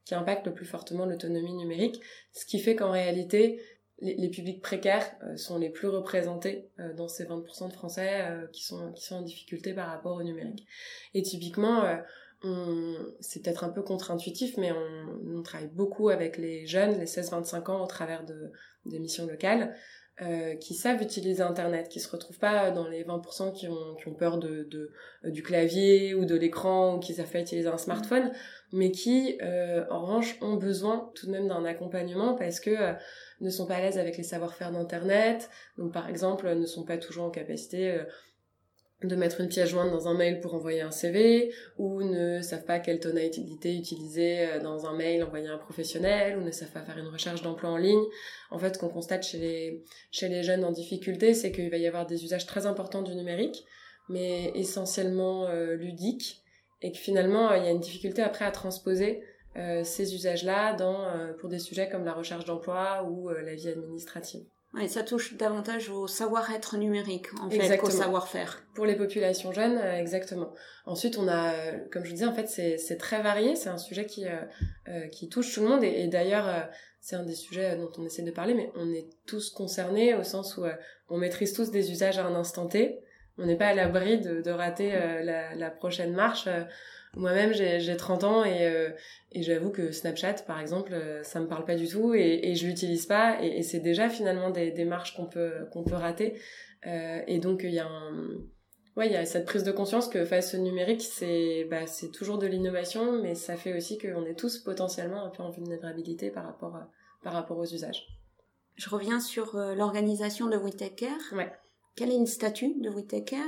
qui 0.04 0.14
impactent 0.14 0.46
le 0.46 0.52
plus 0.52 0.66
fortement 0.66 1.06
l'autonomie 1.06 1.54
numérique. 1.54 2.02
Ce 2.32 2.44
qui 2.44 2.58
fait 2.58 2.76
qu'en 2.76 2.90
réalité, 2.90 3.58
les, 4.00 4.28
publics 4.28 4.60
précaires 4.60 5.06
euh, 5.25 5.37
sont 5.37 5.58
les 5.58 5.70
plus 5.70 5.88
représentés 5.88 6.69
euh, 6.81 6.93
dans 6.94 7.08
ces 7.08 7.25
20% 7.25 7.69
de 7.69 7.72
Français 7.72 8.22
euh, 8.22 8.46
qui 8.48 8.64
sont 8.64 8.93
qui 8.93 9.04
sont 9.04 9.16
en 9.16 9.22
difficulté 9.22 9.72
par 9.72 9.88
rapport 9.88 10.16
au 10.16 10.22
numérique. 10.22 10.66
Et 11.14 11.22
typiquement, 11.22 11.84
c'est 13.20 13.43
peut-être 13.43 13.64
un 13.64 13.70
peu 13.70 13.82
contre-intuitif, 13.82 14.56
mais 14.56 14.70
on, 14.70 15.38
on, 15.38 15.43
travaille 15.43 15.70
beaucoup 15.72 16.10
avec 16.10 16.37
les 16.37 16.66
jeunes, 16.66 16.98
les 16.98 17.06
16-25 17.06 17.70
ans, 17.70 17.82
au 17.82 17.87
travers 17.87 18.25
de 18.25 18.52
missions 18.98 19.26
locales. 19.26 19.75
qui 20.60 20.75
savent 20.75 21.02
utiliser 21.02 21.42
Internet, 21.42 21.88
qui 21.88 21.99
se 21.99 22.08
retrouvent 22.08 22.38
pas 22.38 22.70
dans 22.70 22.87
les 22.87 23.02
20% 23.04 23.52
qui 23.52 23.66
ont, 23.69 23.94
qui 23.96 24.06
ont 24.08 24.14
peur 24.14 24.38
de, 24.38 24.64
de, 24.70 24.92
du 25.31 25.42
clavier 25.42 26.14
ou 26.14 26.25
de 26.25 26.37
l'écran 26.37 26.96
ou 26.96 26.99
qui 27.00 27.14
savent 27.14 27.31
pas 27.31 27.40
utiliser 27.40 27.69
un 27.69 27.78
smartphone, 27.78 28.31
mais 28.72 28.92
qui, 28.92 29.38
en 29.90 30.02
revanche, 30.02 30.38
ont 30.40 30.56
besoin 30.56 31.10
tout 31.16 31.26
de 31.26 31.32
même 31.32 31.49
d'un 31.49 31.64
accompagnement 31.64 32.34
parce 32.34 32.60
que 32.60 32.94
ne 33.41 33.50
sont 33.50 33.67
pas 33.67 33.77
à 33.77 33.81
l'aise 33.81 33.99
avec 33.99 34.17
les 34.17 34.23
savoir-faire 34.23 34.73
d'Internet, 34.73 35.50
donc 35.79 35.93
par 35.93 36.09
exemple 36.09 36.53
ne 36.55 36.67
sont 36.67 36.85
pas 36.85 36.99
toujours 36.99 37.25
en 37.25 37.31
capacité 37.31 37.91
euh, 37.91 38.05
de 39.03 39.15
mettre 39.15 39.41
une 39.43 39.49
pièce 39.49 39.69
jointe 39.69 39.91
dans 39.91 40.09
un 40.09 40.15
mail 40.15 40.41
pour 40.41 40.55
envoyer 40.55 40.81
un 40.81 40.91
CV, 40.91 41.53
ou 41.77 42.03
ne 42.03 42.41
savent 42.41 42.65
pas 42.65 42.79
quelle 42.79 42.99
tonalité 42.99 43.77
utiliser 43.77 44.47
euh, 44.47 44.61
dans 44.61 44.87
un 44.87 44.97
mail 44.97 45.23
envoyé 45.23 45.49
à 45.49 45.53
un 45.53 45.59
professionnel, 45.59 46.38
ou 46.38 46.43
ne 46.43 46.50
savent 46.50 46.71
pas 46.71 46.81
faire 46.81 46.97
une 46.97 47.09
recherche 47.09 47.43
d'emploi 47.43 47.71
en 47.71 47.77
ligne. 47.77 48.05
En 48.50 48.59
fait, 48.59 48.75
ce 48.75 48.79
qu'on 48.79 48.88
constate 48.88 49.27
chez 49.27 49.38
les, 49.38 50.43
jeunes 50.43 50.65
en 50.65 50.73
difficulté, 50.73 51.35
c'est 51.35 51.53
qu'il 51.53 51.71
va 51.71 51.77
y 51.77 51.87
avoir 51.87 52.06
des 52.06 52.25
usages 52.25 52.47
très 52.47 52.65
importants 52.65 53.03
du 53.03 53.15
numérique, 53.15 53.65
mais 54.09 54.50
essentiellement 54.55 55.47
euh, 55.47 55.75
ludiques, 55.75 56.43
et 56.81 56.93
que 56.93 56.99
finalement, 56.99 57.53
il 57.55 57.65
y 57.65 57.67
a 57.67 57.71
une 57.71 57.81
difficulté 57.81 58.23
après 58.23 58.44
à 58.47 58.50
transposer 58.50 59.23
euh, 59.58 59.85
ces 59.85 60.14
usages-là 60.14 60.75
dans 60.75 61.05
euh, 61.05 61.32
pour 61.32 61.49
des 61.49 61.58
sujets 61.58 61.88
comme 61.88 62.05
la 62.05 62.12
recherche 62.12 62.44
d'emploi 62.44 63.05
ou 63.08 63.31
euh, 63.31 63.41
la 63.41 63.55
vie 63.55 63.69
administrative. 63.69 64.44
Et 64.82 64.88
ça 64.88 65.03
touche 65.03 65.35
davantage 65.38 65.88
au 65.88 66.06
savoir-être 66.06 66.76
numérique, 66.76 67.29
en 67.41 67.49
fait, 67.49 67.79
qu'au 67.79 67.88
savoir-faire. 67.88 68.62
Pour 68.75 68.85
les 68.85 68.97
populations 68.97 69.50
jeunes, 69.50 69.79
exactement. 69.79 70.53
Ensuite, 70.85 71.17
on 71.17 71.29
a, 71.29 71.55
comme 71.91 72.05
je 72.05 72.11
disais, 72.11 72.26
en 72.26 72.35
fait, 72.35 72.47
c'est 72.47 72.97
très 72.99 73.23
varié. 73.23 73.56
C'est 73.56 73.70
un 73.70 73.79
sujet 73.79 74.05
qui 74.05 74.26
qui 75.12 75.31
touche 75.31 75.55
tout 75.55 75.62
le 75.62 75.69
monde. 75.69 75.82
Et, 75.82 76.09
d'ailleurs, 76.09 76.69
c'est 77.00 77.17
un 77.17 77.23
des 77.23 77.37
sujets 77.37 77.79
dont 77.79 77.91
on 77.97 78.05
essaie 78.05 78.20
de 78.20 78.31
parler, 78.31 78.52
mais 78.52 78.70
on 78.75 78.93
est 78.93 79.06
tous 79.25 79.49
concernés 79.49 80.14
au 80.14 80.25
sens 80.25 80.59
où 80.59 80.64
on 81.09 81.17
maîtrise 81.17 81.55
tous 81.55 81.70
des 81.70 81.91
usages 81.91 82.19
à 82.19 82.26
un 82.26 82.35
instant 82.35 82.67
T. 82.67 82.99
On 83.38 83.47
n'est 83.47 83.56
pas 83.56 83.69
à 83.69 83.75
l'abri 83.75 84.20
de, 84.20 84.43
de, 84.43 84.50
rater 84.50 84.91
la, 84.91 85.55
la, 85.55 85.70
prochaine 85.70 86.12
marche. 86.12 86.50
Moi-même, 87.16 87.54
j'ai 87.54 87.96
30 87.96 88.25
ans 88.25 88.44
et, 88.44 88.66
euh, 88.66 88.90
et 89.32 89.42
j'avoue 89.42 89.70
que 89.70 89.90
Snapchat, 89.90 90.35
par 90.46 90.61
exemple, 90.61 90.92
euh, 90.92 91.23
ça 91.23 91.40
me 91.40 91.49
parle 91.49 91.64
pas 91.64 91.75
du 91.75 91.88
tout 91.88 92.14
et, 92.14 92.40
et 92.42 92.54
je 92.54 92.66
l'utilise 92.66 93.06
pas. 93.06 93.42
Et, 93.42 93.58
et 93.58 93.62
c'est 93.62 93.80
déjà 93.80 94.11
finalement 94.11 94.50
des 94.50 94.70
démarches 94.70 95.16
qu'on 95.16 95.25
peut 95.25 95.66
qu'on 95.73 95.82
peut 95.82 95.94
rater. 95.94 96.38
Euh, 96.87 97.23
et 97.26 97.38
donc 97.38 97.62
il 97.64 97.70
y 97.70 97.78
a 97.78 97.87
un, 97.87 98.37
ouais, 98.96 99.06
il 99.06 99.12
y 99.12 99.16
a 99.16 99.25
cette 99.25 99.46
prise 99.46 99.64
de 99.64 99.73
conscience 99.73 100.08
que 100.08 100.26
face 100.26 100.54
au 100.54 100.58
numérique, 100.58 101.00
c'est 101.00 101.66
bah 101.70 101.87
c'est 101.87 102.11
toujours 102.11 102.37
de 102.37 102.46
l'innovation, 102.46 103.23
mais 103.23 103.35
ça 103.35 103.56
fait 103.56 103.75
aussi 103.75 103.96
qu'on 103.96 104.26
est 104.26 104.38
tous 104.38 104.58
potentiellement 104.58 105.25
un 105.25 105.30
peu 105.30 105.42
en 105.42 105.50
vulnérabilité 105.50 106.30
par 106.30 106.44
rapport 106.44 106.76
à, 106.76 106.90
par 107.23 107.32
rapport 107.32 107.56
aux 107.56 107.66
usages. 107.66 108.06
Je 108.75 108.90
reviens 108.90 109.20
sur 109.20 109.56
l'organisation 109.56 110.49
de 110.49 110.58
WeTakeCare. 110.58 111.32
Ouais. 111.32 111.50
Quel 111.96 112.12
est 112.12 112.18
le 112.18 112.26
statut 112.26 112.75
de 112.78 112.90
WeTakeCare 112.90 113.40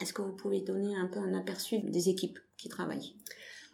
Est-ce 0.00 0.12
que 0.12 0.22
vous 0.22 0.36
pouvez 0.36 0.60
donner 0.60 0.94
un 0.94 1.08
peu 1.08 1.18
un 1.18 1.34
aperçu 1.34 1.80
des 1.80 2.08
équipes? 2.08 2.38
Qui 2.60 2.68
travaillent 2.68 3.14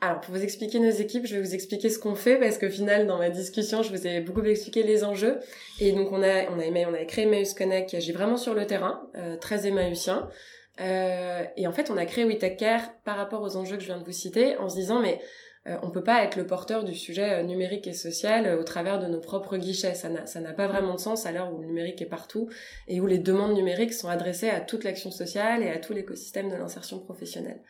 alors, 0.03 0.21
pour 0.21 0.35
vous 0.35 0.43
expliquer 0.43 0.79
nos 0.79 0.91
équipes, 0.91 1.25
je 1.25 1.37
vais 1.37 1.41
vous 1.41 1.55
expliquer 1.55 1.89
ce 1.89 1.99
qu'on 1.99 2.15
fait 2.15 2.37
parce 2.37 2.59
qu'au 2.59 2.69
final, 2.69 3.07
dans 3.07 3.17
ma 3.17 3.31
discussion, 3.31 3.83
je 3.83 3.89
vous 3.89 4.07
ai 4.07 4.21
beaucoup 4.21 4.43
expliqué 4.43 4.83
les 4.83 5.05
enjeux. 5.05 5.39
Et 5.81 5.93
donc, 5.93 6.13
on 6.13 6.23
a, 6.23 6.51
on 6.51 6.61
a, 6.61 6.87
on 6.87 6.93
a 6.93 7.05
créé 7.07 7.25
Emmaüs 7.25 7.55
Connect 7.55 7.89
qui 7.89 7.97
agit 7.97 8.13
vraiment 8.13 8.37
sur 8.37 8.53
le 8.53 8.67
terrain, 8.67 9.09
euh, 9.17 9.39
très 9.39 9.67
émaüsien. 9.67 10.29
Euh, 10.81 11.45
et 11.57 11.67
en 11.67 11.73
fait, 11.73 11.91
on 11.91 11.97
a 11.97 12.05
créé 12.05 12.25
WeTech 12.25 12.59
Care 12.59 12.95
par 13.05 13.17
rapport 13.17 13.43
aux 13.43 13.57
enjeux 13.57 13.77
que 13.77 13.83
je 13.83 13.87
viens 13.87 13.99
de 13.99 14.05
vous 14.05 14.13
citer 14.13 14.57
en 14.59 14.69
se 14.69 14.77
disant, 14.77 15.01
mais 15.01 15.21
euh, 15.67 15.77
on 15.83 15.91
peut 15.91 16.03
pas 16.03 16.23
être 16.23 16.37
le 16.37 16.47
porteur 16.47 16.85
du 16.85 16.95
sujet 16.95 17.41
euh, 17.41 17.43
numérique 17.43 17.87
et 17.87 17.93
social 17.93 18.59
au 18.59 18.63
travers 18.63 18.99
de 18.99 19.07
nos 19.07 19.21
propres 19.21 19.57
guichets. 19.57 19.95
Ça 19.95 20.09
n'a 20.11 20.53
pas 20.53 20.69
vraiment 20.69 20.95
de 20.95 21.01
sens 21.01 21.27
à 21.27 21.33
l'heure 21.33 21.53
où 21.53 21.61
le 21.61 21.67
numérique 21.67 22.03
est 22.03 22.07
partout 22.07 22.49
et 22.89 23.01
où 23.01 23.07
les 23.07 23.19
demandes 23.19 23.55
numériques 23.55 23.95
sont 23.95 24.09
adressées 24.09 24.51
à 24.51 24.61
toute 24.61 24.85
l'action 24.85 25.11
sociale 25.11 25.63
et 25.63 25.71
à 25.71 25.79
tout 25.79 25.93
l'écosystème 25.93 26.51
de 26.51 26.57
l'insertion 26.57 27.01
professionnelle. 27.01 27.61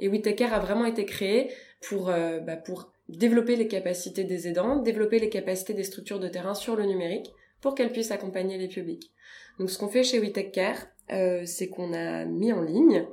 Et 0.00 0.08
WeTakeCare 0.08 0.54
a 0.54 0.60
vraiment 0.60 0.84
été 0.84 1.04
créé 1.04 1.50
pour, 1.80 2.10
euh, 2.10 2.40
bah, 2.40 2.56
pour 2.56 2.92
développer 3.08 3.56
les 3.56 3.68
capacités 3.68 4.24
des 4.24 4.48
aidants, 4.48 4.76
développer 4.76 5.18
les 5.18 5.28
capacités 5.28 5.74
des 5.74 5.84
structures 5.84 6.20
de 6.20 6.28
terrain 6.28 6.54
sur 6.54 6.76
le 6.76 6.84
numérique 6.84 7.32
pour 7.60 7.74
qu'elles 7.74 7.92
puissent 7.92 8.10
accompagner 8.10 8.58
les 8.58 8.68
publics. 8.68 9.12
Donc 9.58 9.70
ce 9.70 9.78
qu'on 9.78 9.88
fait 9.88 10.04
chez 10.04 10.18
WeTakeCare, 10.20 10.86
euh, 11.12 11.42
c'est 11.46 11.68
qu'on 11.68 11.92
a 11.92 12.24
mis 12.24 12.52
en 12.52 12.62
ligne 12.62 13.06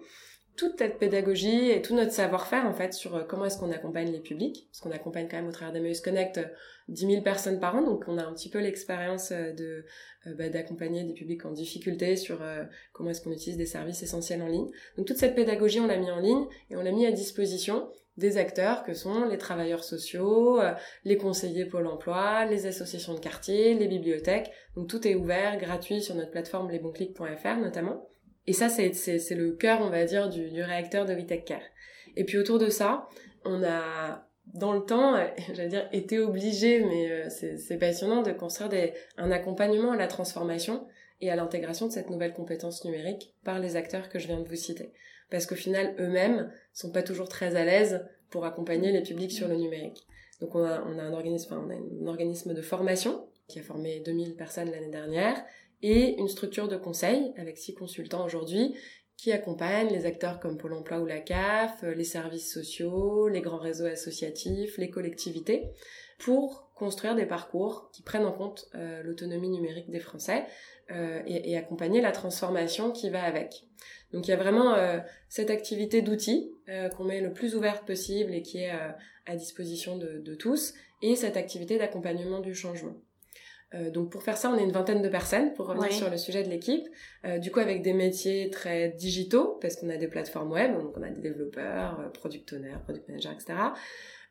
toute 0.55 0.77
cette 0.77 0.97
pédagogie 0.99 1.69
et 1.69 1.81
tout 1.81 1.95
notre 1.95 2.11
savoir-faire 2.11 2.65
en 2.65 2.73
fait 2.73 2.93
sur 2.93 3.15
euh, 3.15 3.23
comment 3.23 3.45
est-ce 3.45 3.57
qu'on 3.57 3.71
accompagne 3.71 4.11
les 4.11 4.19
publics, 4.19 4.67
parce 4.71 4.81
qu'on 4.81 4.91
accompagne 4.91 5.27
quand 5.29 5.37
même 5.37 5.47
au 5.47 5.51
travers 5.51 5.73
d'Emmaüs 5.73 6.01
Connect 6.01 6.39
10 6.89 7.07
000 7.07 7.21
personnes 7.21 7.59
par 7.59 7.75
an, 7.75 7.81
donc 7.81 8.05
on 8.07 8.17
a 8.17 8.23
un 8.23 8.33
petit 8.33 8.49
peu 8.49 8.59
l'expérience 8.59 9.31
de 9.31 9.85
bah, 10.37 10.49
d'accompagner 10.49 11.03
des 11.03 11.13
publics 11.13 11.43
en 11.43 11.51
difficulté 11.51 12.15
sur 12.15 12.39
comment 12.93 13.09
est-ce 13.09 13.21
qu'on 13.21 13.31
utilise 13.31 13.57
des 13.57 13.65
services 13.65 14.03
essentiels 14.03 14.43
en 14.43 14.47
ligne. 14.47 14.69
Donc 14.95 15.07
toute 15.07 15.17
cette 15.17 15.33
pédagogie 15.33 15.79
on 15.79 15.87
l'a 15.87 15.97
mis 15.97 16.11
en 16.11 16.19
ligne 16.19 16.45
et 16.69 16.75
on 16.75 16.83
l'a 16.83 16.91
mis 16.91 17.07
à 17.07 17.11
disposition 17.11 17.89
des 18.17 18.37
acteurs 18.37 18.83
que 18.83 18.93
sont 18.93 19.25
les 19.25 19.37
travailleurs 19.37 19.83
sociaux, 19.83 20.59
euh, 20.61 20.73
les 21.03 21.17
conseillers 21.17 21.65
Pôle 21.65 21.87
emploi, 21.87 22.45
les 22.45 22.65
associations 22.65 23.13
de 23.13 23.19
quartier, 23.19 23.73
les 23.73 23.87
bibliothèques. 23.87 24.51
Donc 24.75 24.87
tout 24.87 25.05
est 25.07 25.15
ouvert, 25.15 25.57
gratuit 25.57 26.01
sur 26.01 26.15
notre 26.15 26.31
plateforme 26.31 26.69
lesbonclics.fr 26.69 27.57
notamment. 27.57 28.07
Et 28.47 28.53
ça, 28.53 28.69
c'est, 28.69 28.91
le 29.35 29.51
cœur, 29.51 29.81
on 29.81 29.89
va 29.89 30.05
dire, 30.05 30.29
du, 30.29 30.61
réacteur 30.61 31.05
de 31.05 31.13
Vitech 31.13 31.45
Care. 31.45 31.61
Et 32.15 32.23
puis 32.23 32.37
autour 32.37 32.59
de 32.59 32.69
ça, 32.69 33.07
on 33.43 33.63
a, 33.63 34.27
dans 34.53 34.73
le 34.73 34.81
temps, 34.81 35.15
j'allais 35.53 35.69
dire, 35.69 35.89
été 35.91 36.19
obligé, 36.19 36.83
mais 36.83 37.11
euh, 37.11 37.29
c'est, 37.29 37.77
passionnant 37.77 38.21
de 38.21 38.31
construire 38.31 38.93
un 39.17 39.31
accompagnement 39.31 39.91
à 39.91 39.97
la 39.97 40.07
transformation 40.07 40.87
et 41.21 41.31
à 41.31 41.35
l'intégration 41.35 41.87
de 41.87 41.91
cette 41.91 42.09
nouvelle 42.09 42.33
compétence 42.33 42.83
numérique 42.85 43.33
par 43.43 43.59
les 43.59 43.75
acteurs 43.75 44.09
que 44.09 44.19
je 44.19 44.27
viens 44.27 44.39
de 44.39 44.47
vous 44.47 44.55
citer 44.55 44.91
parce 45.29 45.45
qu'au 45.45 45.55
final, 45.55 45.95
eux-mêmes 45.99 46.51
sont 46.73 46.91
pas 46.91 47.03
toujours 47.03 47.29
très 47.29 47.55
à 47.55 47.65
l'aise 47.65 48.05
pour 48.29 48.45
accompagner 48.45 48.91
les 48.91 49.01
publics 49.01 49.31
sur 49.31 49.47
le 49.47 49.55
numérique. 49.55 50.05
Donc 50.41 50.55
on 50.55 50.63
a 50.63 50.79
un 50.79 51.13
organisme, 51.13 51.53
enfin, 51.53 51.65
on 51.65 51.69
a 51.69 51.75
un 51.75 52.07
organisme 52.07 52.53
de 52.53 52.61
formation 52.61 53.27
qui 53.47 53.59
a 53.59 53.63
formé 53.63 54.01
2000 54.01 54.35
personnes 54.35 54.71
l'année 54.71 54.89
dernière 54.89 55.43
et 55.87 56.17
une 56.17 56.27
structure 56.27 56.67
de 56.67 56.77
conseil 56.77 57.33
avec 57.37 57.57
six 57.57 57.73
consultants 57.73 58.25
aujourd'hui 58.25 58.75
qui 59.17 59.31
accompagnent 59.31 59.89
les 59.89 60.05
acteurs 60.05 60.39
comme 60.39 60.57
Pôle 60.57 60.73
emploi 60.73 60.99
ou 60.99 61.05
la 61.05 61.19
CAF, 61.19 61.83
les 61.83 62.03
services 62.03 62.51
sociaux, 62.51 63.27
les 63.27 63.41
grands 63.41 63.59
réseaux 63.59 63.85
associatifs, 63.85 64.77
les 64.77 64.89
collectivités, 64.89 65.69
pour 66.17 66.69
construire 66.73 67.15
des 67.15 67.25
parcours 67.25 67.89
qui 67.93 68.01
prennent 68.01 68.25
en 68.25 68.33
compte 68.33 68.65
euh, 68.75 69.03
l'autonomie 69.03 69.49
numérique 69.49 69.89
des 69.89 69.99
Français 69.99 70.45
euh, 70.91 71.21
et, 71.25 71.55
accompagner 71.57 72.01
la 72.01 72.11
transformation 72.11 72.91
qui 72.91 73.09
va 73.09 73.23
avec. 73.23 73.65
Donc 74.11 74.27
il 74.27 74.31
y 74.31 74.33
a 74.33 74.37
vraiment 74.37 74.73
euh, 74.75 74.99
cette 75.29 75.49
activité 75.49 76.01
d'outils 76.01 76.51
euh, 76.69 76.89
qu'on 76.89 77.03
met 77.03 77.21
le 77.21 77.33
plus 77.33 77.55
ouverte 77.55 77.85
possible 77.85 78.33
et 78.33 78.41
qui 78.41 78.59
est 78.59 78.71
euh, 78.71 78.91
à 79.25 79.35
disposition 79.35 79.97
de, 79.97 80.35
tous, 80.35 80.73
et 81.01 81.15
cette 81.15 81.37
activité 81.37 81.77
d'accompagnement 81.77 82.39
du 82.39 82.53
changement. 82.53 82.95
Donc 83.91 84.11
pour 84.11 84.23
faire 84.23 84.37
ça, 84.37 84.49
on 84.49 84.57
est 84.57 84.63
une 84.63 84.71
vingtaine 84.71 85.01
de 85.01 85.09
personnes 85.09 85.53
pour 85.53 85.67
revenir 85.67 85.91
sur 85.91 86.09
le 86.09 86.17
sujet 86.17 86.43
de 86.43 86.49
l'équipe. 86.49 86.87
du 87.39 87.51
coup 87.51 87.59
avec 87.59 87.81
des 87.81 87.93
métiers 87.93 88.49
très 88.49 88.89
digitaux 88.89 89.57
parce 89.61 89.75
qu'on 89.75 89.89
a 89.89 89.97
des 89.97 90.07
plateformes 90.07 90.51
web, 90.51 90.73
donc 90.73 90.97
on 90.97 91.03
a 91.03 91.09
des 91.09 91.21
développeurs, 91.21 92.11
product 92.13 92.53
owners, 92.53 92.77
product 92.83 93.07
managers, 93.07 93.29
etc. 93.33 93.53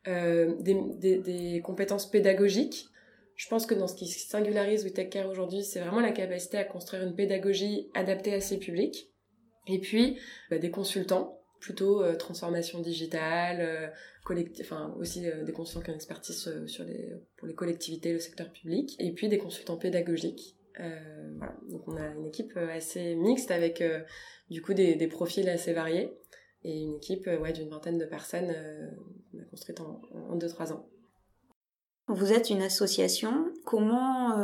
Des, 0.05 0.77
des, 0.97 1.17
des, 1.17 1.61
compétences 1.61 2.09
pédagogiques 2.09 2.89
je 3.35 3.49
pense 3.49 3.65
que 3.65 3.73
dans 3.75 3.87
ce 3.87 3.95
qui 3.95 4.07
singularise 4.07 4.85
WeTechCare 4.85 5.29
aujourd'hui, 5.29 5.63
c'est 5.63 5.81
vraiment 5.81 5.99
la 5.99 6.11
capacité 6.11 6.57
à 6.57 6.63
construire 6.63 7.03
une 7.03 7.15
pédagogie 7.15 7.89
adaptée 7.93 8.33
à 8.33 8.39
ses 8.39 8.57
publics. 8.57 9.11
Et 9.67 9.79
puis, 9.79 10.17
bah, 10.49 10.57
des 10.57 10.71
consultants, 10.71 11.41
plutôt 11.65 12.03
euh, 12.03 12.15
transformation 12.15 12.79
digitale, 12.79 13.57
euh, 13.59 13.87
aussi 14.99 15.27
euh, 15.27 15.43
des 15.43 15.51
consultants 15.51 15.81
qui 15.81 15.89
ont 15.89 15.93
une 15.93 15.97
expertise 15.97 16.47
pour 17.37 17.47
les 17.47 17.55
collectivités, 17.55 18.13
le 18.13 18.19
secteur 18.19 18.51
public. 18.51 18.95
Et 18.99 19.11
puis 19.11 19.29
des 19.29 19.39
consultants 19.39 19.77
pédagogiques. 19.77 20.55
Donc 21.69 21.87
on 21.87 21.95
a 21.95 22.07
une 22.09 22.25
équipe 22.25 22.55
assez 22.57 23.15
mixte 23.15 23.49
avec 23.49 23.81
du 24.49 24.61
coup 24.61 24.73
des, 24.73 25.07
profils 25.07 25.47
assez 25.49 25.73
variés. 25.73 26.11
Et 26.63 26.81
une 26.81 26.95
équipe 26.95 27.29
d'une 27.53 27.69
vingtaine 27.69 27.97
de 27.97 28.05
personnes 28.05 28.53
qu'on 29.31 29.39
a 29.39 29.45
construite 29.45 29.79
en 29.79 30.37
2-3 30.37 30.73
ans. 30.73 30.85
Vous 32.07 32.33
êtes 32.33 32.49
une 32.49 32.61
association. 32.61 33.53
Comment 33.63 34.35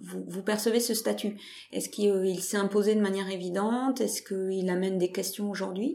vous, 0.00 0.42
percevez 0.42 0.80
ce 0.80 0.94
statut? 0.94 1.36
Est-ce 1.72 1.90
qu'il 1.90 2.40
s'est 2.40 2.56
imposé 2.56 2.94
de 2.94 3.00
manière 3.00 3.28
évidente? 3.30 4.00
Est-ce 4.00 4.22
qu'il 4.22 4.70
amène 4.70 4.96
des 4.98 5.12
questions 5.12 5.50
aujourd'hui? 5.50 5.94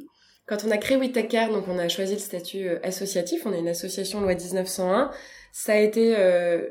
Quand 0.50 0.66
on 0.66 0.72
a 0.72 0.78
créé 0.78 0.98
WeTechCare, 0.98 1.52
donc 1.52 1.66
on 1.68 1.78
a 1.78 1.88
choisi 1.90 2.14
le 2.14 2.20
statut 2.20 2.68
euh, 2.68 2.80
associatif. 2.82 3.46
On 3.46 3.54
est 3.54 3.60
une 3.60 3.68
association 3.68 4.20
loi 4.20 4.34
1901. 4.34 5.12
Ça 5.52 5.74
a 5.74 5.78
été 5.78 6.16
euh, 6.18 6.68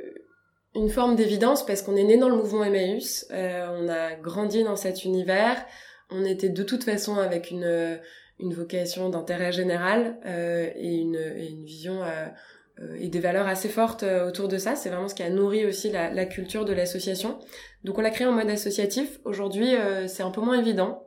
une 0.75 0.88
forme 0.88 1.14
d'évidence 1.14 1.64
parce 1.64 1.82
qu'on 1.82 1.94
est 1.94 2.02
né 2.02 2.16
dans 2.16 2.28
le 2.28 2.35
mouvement 2.35 2.64
Emmaüs. 2.64 3.28
Euh, 3.30 3.68
on 3.78 3.88
a 3.88 4.16
grandi 4.16 4.64
dans 4.64 4.75
cet 4.75 5.04
univers. 5.04 5.64
On 6.11 6.25
était 6.25 6.49
de 6.49 6.62
toute 6.64 6.82
façon 6.82 7.18
avec 7.18 7.52
une, 7.52 8.00
vocation 8.40 9.11
d'intérêt 9.11 9.52
général 9.52 10.18
et 10.25 10.97
une, 10.97 11.18
vision 11.64 12.00
et 12.99 13.08
des 13.08 13.20
valeurs 13.20 13.47
assez 13.47 13.68
fortes 13.68 14.04
autour 14.04 14.49
de 14.49 14.56
ça. 14.56 14.75
C'est 14.75 14.88
vraiment 14.88 15.08
ce 15.08 15.14
qui 15.14 15.23
a 15.23 15.28
nourri 15.28 15.66
aussi 15.66 15.90
la, 15.90 16.11
la 16.11 16.25
culture 16.25 16.64
de 16.64 16.73
l'association. 16.73 17.38
Donc 17.85 17.99
on 17.99 18.00
l'a 18.00 18.11
créé 18.11 18.26
en 18.26 18.32
mode 18.32 18.49
associatif. 18.49 19.20
Aujourd'hui, 19.25 19.75
c'est 20.06 20.23
un 20.23 20.30
peu 20.30 20.40
moins 20.40 20.58
évident. 20.58 21.06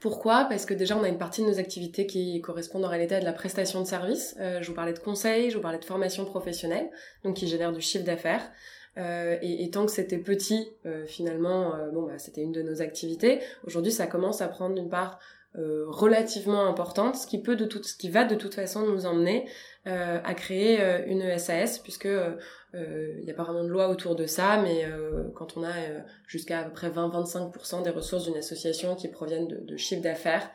Pourquoi? 0.00 0.46
Parce 0.48 0.64
que 0.64 0.74
déjà, 0.74 0.96
on 0.96 1.02
a 1.02 1.08
une 1.08 1.18
partie 1.18 1.42
de 1.42 1.46
nos 1.46 1.58
activités 1.58 2.06
qui 2.06 2.40
correspondent 2.40 2.84
en 2.84 2.88
réalité 2.88 3.14
à 3.16 3.20
de 3.20 3.24
la 3.24 3.32
prestation 3.32 3.80
de 3.80 3.86
services. 3.86 4.34
je 4.38 4.66
vous 4.66 4.74
parlais 4.74 4.94
de 4.94 4.98
conseils, 4.98 5.50
je 5.50 5.56
vous 5.56 5.62
parlais 5.62 5.78
de 5.78 5.84
formation 5.84 6.24
professionnelle, 6.24 6.90
donc 7.22 7.36
qui 7.36 7.46
génère 7.46 7.72
du 7.72 7.82
chiffre 7.82 8.04
d'affaires. 8.04 8.50
Euh, 8.98 9.36
et, 9.42 9.70
tant 9.70 9.84
que 9.84 9.92
c'était 9.92 10.18
petit, 10.18 10.72
finalement, 11.06 11.74
bon, 11.92 12.04
bah, 12.04 12.18
c'était 12.18 12.40
une 12.40 12.52
de 12.52 12.62
nos 12.62 12.80
activités. 12.80 13.40
Aujourd'hui, 13.64 13.92
ça 13.92 14.06
commence 14.06 14.40
à 14.40 14.48
prendre 14.48 14.76
une 14.78 14.88
part 14.88 15.18
euh, 15.58 15.86
relativement 15.88 16.68
importante, 16.68 17.16
ce 17.16 17.26
qui 17.26 17.42
peut 17.42 17.56
de 17.56 17.64
toute, 17.64 17.84
ce 17.84 17.96
qui 17.96 18.08
va 18.08 18.24
de 18.24 18.36
toute 18.36 18.54
façon 18.54 18.86
nous 18.86 19.04
emmener 19.04 19.48
euh, 19.88 20.20
à 20.22 20.34
créer 20.34 20.80
euh, 20.80 21.04
une 21.06 21.36
SAS, 21.38 21.80
puisque 21.80 22.08
il 22.72 23.24
n'y 23.24 23.30
a 23.32 23.34
pas 23.34 23.42
vraiment 23.42 23.64
de 23.64 23.68
loi 23.68 23.88
autour 23.88 24.14
de 24.14 24.26
ça, 24.26 24.62
mais 24.62 24.86
quand 25.34 25.56
on 25.56 25.64
a 25.64 25.72
jusqu'à 26.28 26.60
à 26.60 26.64
peu 26.64 26.72
près 26.72 26.88
20-25% 26.88 27.82
des 27.82 27.90
ressources 27.90 28.26
d'une 28.26 28.36
association 28.36 28.94
qui 28.94 29.08
proviennent 29.08 29.48
de, 29.48 29.56
de 29.56 29.76
chiffre 29.76 30.02
d'affaires, 30.02 30.48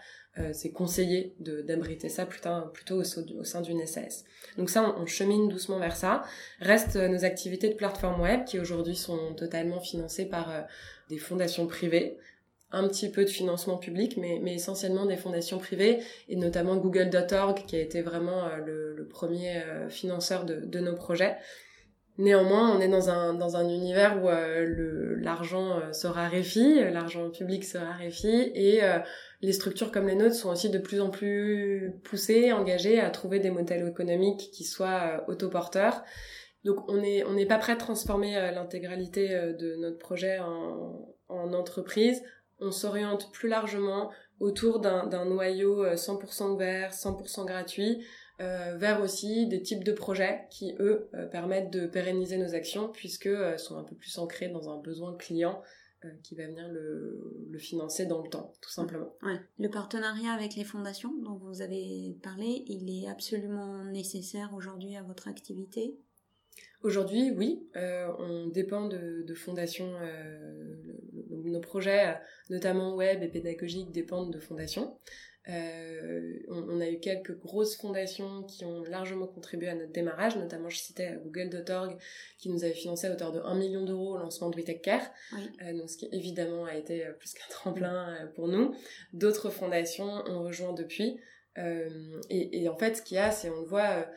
c'est 0.53 0.71
conseillé 0.71 1.35
d'abriter 1.39 2.07
ça 2.07 2.25
plutôt, 2.25 2.49
plutôt 2.73 3.01
au, 3.01 3.43
sein 3.43 3.61
d'une 3.61 3.85
SAS. 3.85 4.23
Donc 4.57 4.69
ça, 4.69 4.95
on, 4.97 5.01
on, 5.01 5.05
chemine 5.05 5.49
doucement 5.49 5.77
vers 5.77 5.97
ça. 5.97 6.23
Restent 6.61 6.95
nos 6.95 7.25
activités 7.25 7.67
de 7.67 7.75
plateforme 7.75 8.21
web 8.21 8.45
qui 8.45 8.59
aujourd'hui 8.61 8.95
sont 8.95 9.33
totalement 9.33 9.81
financées 9.81 10.25
par 10.25 10.49
des 11.09 11.17
fondations 11.17 11.67
privées 11.67 12.17
un 12.75 12.88
petit 12.89 13.10
peu 13.10 13.24
de 13.24 13.29
financement 13.29 13.77
public, 13.77 14.17
mais, 14.17 14.53
essentiellement 14.53 15.05
des 15.05 15.15
fondations 15.15 15.58
privées, 15.58 16.00
et 16.27 16.36
notamment 16.36 16.75
Google.org, 16.75 17.63
qui 17.65 17.77
a 17.77 17.79
été 17.79 18.01
vraiment 18.01 18.46
euh, 18.46 18.94
le, 18.96 19.08
premier 19.08 19.62
euh, 19.63 19.89
financeur 19.89 20.44
de, 20.44 20.79
nos 20.79 20.94
projets. 20.94 21.38
Néanmoins, 22.17 22.75
on 22.75 22.82
est 22.82 22.89
dans 22.89 23.10
un, 23.10 23.34
dans 23.34 23.55
un 23.55 23.67
univers 23.70 24.22
où 24.22 24.29
euh, 24.29 25.15
l'argent 25.22 25.82
se 25.94 26.08
raréfie, 26.08 26.75
l'argent 26.91 27.29
public 27.29 27.63
se 27.63 27.77
raréfie, 27.77 28.51
et 28.53 28.82
les 29.41 29.53
structures 29.53 29.91
comme 29.91 30.08
les 30.08 30.15
nôtres 30.15 30.36
sont 30.36 30.50
aussi 30.50 30.70
de 30.70 30.79
plus 30.79 31.00
en 31.01 31.10
plus 31.10 31.94
poussées, 32.03 32.51
engagées 32.51 33.00
à 33.00 33.10
trouver 33.10 33.39
des 33.39 33.51
modèles 33.51 33.88
économiques 33.88 34.50
qui 34.51 34.63
soient 34.63 35.24
autoporteurs. 35.27 36.03
Donc 36.63 36.89
on 36.89 36.98
n'est 36.98 37.24
on 37.25 37.34
n'est 37.34 37.46
pas 37.46 37.58
prêt 37.58 37.74
à 37.74 37.77
transformer 37.77 38.34
l'intégralité 38.53 39.29
de 39.60 39.75
notre 39.75 40.00
projet 40.00 40.39
en 40.39 41.53
entreprise 41.53 42.22
on 42.59 42.71
s'oriente 42.71 43.31
plus 43.31 43.50
largement 43.50 44.12
autour 44.39 44.79
d'un 44.79 45.25
noyau 45.25 45.85
100% 45.85 46.43
euh, 46.43 46.53
ouvert, 46.53 46.91
100% 46.91 47.45
gratuit, 47.45 48.05
euh, 48.41 48.75
vers 48.77 49.01
aussi 49.01 49.47
des 49.47 49.62
types 49.62 49.83
de 49.83 49.93
projets 49.93 50.41
qui, 50.50 50.75
eux, 50.79 51.09
euh, 51.13 51.25
permettent 51.25 51.71
de 51.71 51.88
pérenniser 51.88 52.38
nos 52.38 52.53
actions 52.53 52.89
puisque 52.89 53.29
sont 53.57 53.77
un 53.77 53.83
peu 53.83 53.95
plus 53.95 54.17
ancrés 54.17 54.50
dans 54.50 54.69
un 54.69 54.79
besoin 54.79 55.15
client 55.15 55.62
qui 56.21 56.35
va 56.35 56.45
venir 56.45 56.69
le, 56.69 57.47
le, 57.50 57.57
financer 57.57 58.05
dans 58.05 58.21
le 58.21 58.29
temps, 58.29 58.53
tout 58.62 58.69
simplement. 58.69 59.15
Ouais. 59.24 59.39
Le 59.57 59.71
partenariat 59.71 60.33
avec 60.33 60.55
les 60.55 60.63
fondations 60.63 61.12
dont 61.24 61.33
vous 61.33 61.63
avez 61.63 62.15
parlé, 62.21 62.63
il 62.67 62.91
est 62.91 63.09
absolument 63.09 63.83
nécessaire 63.85 64.53
aujourd'hui 64.53 64.95
à 64.97 65.01
votre 65.01 65.27
activité? 65.27 65.97
Aujourd'hui, 66.85 67.31
oui, 67.31 67.67
euh, 67.77 68.07
on 68.19 68.45
dépend 68.45 68.88
de, 68.88 69.24
de 69.24 69.33
fondations. 69.33 69.91
Euh, 71.45 71.49
nos 71.49 71.59
projets, 71.61 72.15
notamment 72.49 72.95
web 72.95 73.23
et 73.23 73.27
pédagogiques, 73.27 73.91
dépendent 73.91 74.33
de 74.33 74.39
fondations. 74.39 74.97
Euh, 75.47 76.39
on, 76.47 76.63
on, 76.69 76.81
a 76.81 76.89
eu 76.89 76.99
quelques 76.99 77.37
grosses 77.37 77.75
fondations 77.77 78.41
qui 78.43 78.65
ont 78.65 78.83
largement 78.83 79.27
contribué 79.27 79.67
à 79.67 79.75
notre 79.75 79.91
démarrage, 79.91 80.35
notamment 80.37 80.69
je 80.69 80.77
citais 80.77 81.19
Google.org 81.23 81.95
qui 82.39 82.49
nous 82.49 82.63
avait 82.63 82.73
financé 82.73 83.05
à 83.05 83.11
hauteur 83.11 83.31
de 83.31 83.39
1 83.39 83.53
million 83.53 83.85
d'euros 83.85 84.15
au 84.15 84.17
lancement 84.17 84.49
de 84.49 84.55
WeTech 84.55 84.81
Care, 84.81 85.07
oui. 85.33 85.47
euh, 85.61 85.77
donc 85.77 85.87
ce 85.91 85.97
qui 85.97 86.09
évidemment 86.11 86.65
a 86.65 86.75
été 86.75 87.05
plus 87.19 87.33
qu'un 87.33 87.45
tremplin 87.51 88.15
euh, 88.15 88.25
pour 88.33 88.47
nous. 88.47 88.73
D'autres 89.13 89.51
fondations 89.51 90.23
ont 90.25 90.43
rejoint 90.45 90.73
depuis, 90.73 91.19
euh, 91.59 92.19
et, 92.31 92.63
et, 92.63 92.67
en 92.67 92.75
fait 92.75 92.97
ce 92.97 93.03
qu'il 93.03 93.17
y 93.17 93.19
a, 93.19 93.29
c'est 93.29 93.51
on 93.51 93.61
le 93.61 93.67
voit 93.67 94.07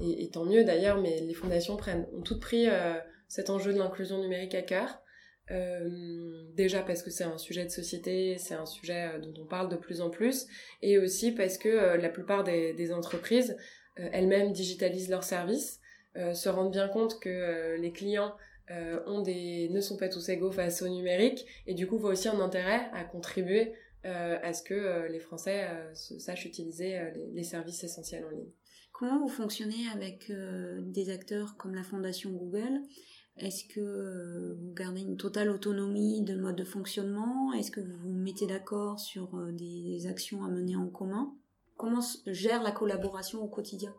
et, 0.00 0.24
et 0.24 0.30
tant 0.30 0.44
mieux 0.44 0.64
d'ailleurs, 0.64 1.00
mais 1.00 1.20
les 1.20 1.34
fondations 1.34 1.76
prennent, 1.76 2.06
ont 2.16 2.22
toutes 2.22 2.40
pris 2.40 2.68
euh, 2.68 2.94
cet 3.28 3.50
enjeu 3.50 3.72
de 3.72 3.78
l'inclusion 3.78 4.20
numérique 4.20 4.54
à 4.54 4.62
cœur. 4.62 5.02
Euh, 5.50 6.42
déjà 6.54 6.82
parce 6.82 7.02
que 7.02 7.10
c'est 7.10 7.24
un 7.24 7.38
sujet 7.38 7.64
de 7.64 7.70
société, 7.70 8.36
c'est 8.38 8.54
un 8.54 8.66
sujet 8.66 9.10
euh, 9.14 9.18
dont 9.18 9.42
on 9.42 9.46
parle 9.46 9.68
de 9.68 9.76
plus 9.76 10.00
en 10.00 10.10
plus, 10.10 10.46
et 10.82 10.98
aussi 10.98 11.32
parce 11.32 11.56
que 11.56 11.68
euh, 11.68 11.96
la 11.96 12.08
plupart 12.08 12.44
des, 12.44 12.92
entreprises 12.92 13.56
elles-mêmes 13.96 14.52
digitalisent 14.52 15.10
leurs 15.10 15.24
services, 15.24 15.80
se 16.14 16.48
rendent 16.48 16.70
bien 16.70 16.88
compte 16.88 17.20
que 17.20 17.76
les 17.78 17.92
clients 17.92 18.34
ne 18.70 19.80
sont 19.80 19.96
pas 19.96 20.08
tous 20.08 20.28
égaux 20.28 20.52
face 20.52 20.82
au 20.82 20.88
numérique, 20.88 21.44
et 21.66 21.74
du 21.74 21.86
coup 21.86 21.98
voient 21.98 22.12
aussi 22.12 22.28
un 22.28 22.40
intérêt 22.40 22.88
à 22.92 23.04
contribuer 23.04 23.74
à 24.04 24.52
ce 24.52 24.62
que 24.62 25.08
les 25.10 25.18
Français 25.18 25.66
sachent 25.94 26.44
utiliser 26.44 26.96
les, 27.34 27.42
services 27.42 27.82
essentiels 27.82 28.24
en 28.24 28.30
ligne. 28.30 28.50
Comment 28.92 29.20
vous 29.20 29.28
fonctionnez 29.28 29.88
avec 29.92 30.30
des 30.30 31.10
acteurs 31.10 31.56
comme 31.56 31.74
la 31.74 31.82
Fondation 31.82 32.30
Google? 32.30 32.80
Est-ce 33.40 33.64
que 33.64 33.80
euh, 33.80 34.54
vous 34.60 34.72
gardez 34.72 35.00
une 35.00 35.16
totale 35.16 35.50
autonomie 35.50 36.22
de 36.22 36.34
mode 36.34 36.56
de 36.56 36.64
fonctionnement? 36.64 37.52
Est-ce 37.52 37.70
que 37.70 37.80
vous 37.80 37.96
vous 38.02 38.12
mettez 38.12 38.46
d'accord 38.46 38.98
sur 38.98 39.36
euh, 39.36 39.52
des 39.52 40.06
actions 40.06 40.44
à 40.44 40.48
mener 40.48 40.76
en 40.76 40.88
commun? 40.88 41.34
Comment 41.76 42.00
se 42.00 42.18
gère 42.26 42.62
la 42.62 42.72
collaboration 42.72 43.42
au 43.42 43.48
quotidien? 43.48 43.94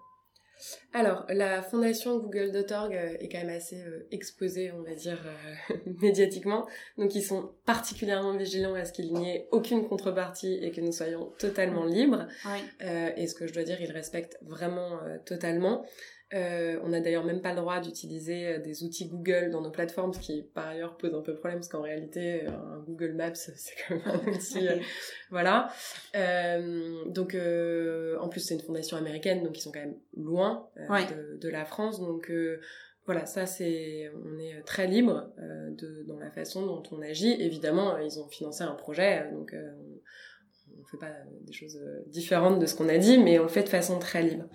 Alors, 0.91 1.25
la 1.29 1.61
fondation 1.61 2.19
google.org 2.19 2.93
euh, 2.93 3.15
est 3.19 3.29
quand 3.29 3.37
même 3.37 3.55
assez 3.55 3.81
exposée, 4.11 4.73
on 4.73 4.81
va 4.81 4.93
dire, 4.93 5.19
médiatiquement. 6.01 6.67
Donc, 6.97 7.15
ils 7.15 7.23
sont 7.23 7.51
particulièrement 7.65 8.35
vigilants 8.35 8.73
à 8.73 8.83
ce 8.83 8.91
qu'il 8.91 9.13
n'y 9.13 9.29
ait 9.29 9.47
aucune 9.51 9.87
contrepartie 9.87 10.59
et 10.61 10.71
que 10.71 10.81
nous 10.81 10.91
soyons 10.91 11.31
totalement 11.37 11.85
libres. 11.85 12.27
et 12.81 13.27
ce 13.27 13.35
que 13.35 13.47
je 13.47 13.53
dois 13.53 13.63
dire, 13.63 13.81
ils 13.81 13.91
respectent 13.91 14.37
vraiment 14.41 14.99
totalement. 15.25 15.85
Euh, 16.35 16.79
on 16.83 16.89
n'a 16.89 16.99
d'ailleurs 16.99 17.25
même 17.25 17.41
pas 17.41 17.49
le 17.49 17.55
droit 17.55 17.79
d'utiliser 17.79 18.45
euh, 18.45 18.59
des 18.59 18.83
outils 18.83 19.07
Google 19.07 19.49
dans 19.49 19.61
nos 19.61 19.71
plateformes, 19.71 20.13
ce 20.13 20.19
qui 20.19 20.43
par 20.43 20.67
ailleurs 20.67 20.95
pose 20.95 21.15
un 21.15 21.21
peu 21.21 21.33
problème 21.33 21.57
parce 21.57 21.69
qu'en 21.69 21.81
réalité, 21.81 22.45
euh, 22.45 22.49
un 22.51 22.79
Google 22.85 23.13
Maps 23.13 23.33
c'est 23.33 23.73
quand 23.87 23.95
même 23.95 24.03
un 24.05 24.31
outil, 24.31 24.67
voilà. 25.31 25.69
donc 27.07 27.35
en 27.35 28.29
plus 28.29 28.41
c'est 28.41 28.53
une 28.53 28.61
fondation 28.61 28.97
américaine, 28.97 29.43
donc 29.43 29.57
ils 29.57 29.61
sont 29.61 29.71
quand 29.71 29.79
même 29.79 29.97
loin 30.15 30.69
de, 30.77 31.49
la 31.49 31.65
France, 31.65 31.99
donc 31.99 32.31
voilà, 33.05 33.25
ça 33.25 33.47
c'est, 33.47 34.11
on 34.23 34.37
est 34.37 34.61
très 34.65 34.85
libre 34.85 35.31
de, 35.39 36.03
dans 36.07 36.19
la 36.19 36.29
façon 36.29 36.63
dont 36.63 36.83
on 36.91 37.01
agit. 37.01 37.41
Évidemment, 37.41 37.97
ils 37.97 38.19
ont 38.19 38.27
financé 38.27 38.63
un 38.63 38.75
projet, 38.75 39.27
donc 39.31 39.55
on, 39.55 40.79
on 40.79 40.85
fait 40.85 40.97
pas 40.97 41.11
des 41.41 41.53
choses 41.53 41.79
différentes 42.05 42.59
de 42.59 42.67
ce 42.67 42.75
qu'on 42.75 42.87
a 42.87 42.99
dit, 42.99 43.17
mais 43.17 43.39
on 43.39 43.43
le 43.43 43.49
fait 43.49 43.63
de 43.63 43.69
façon 43.69 43.97
très 43.97 44.21
libre. 44.21 44.45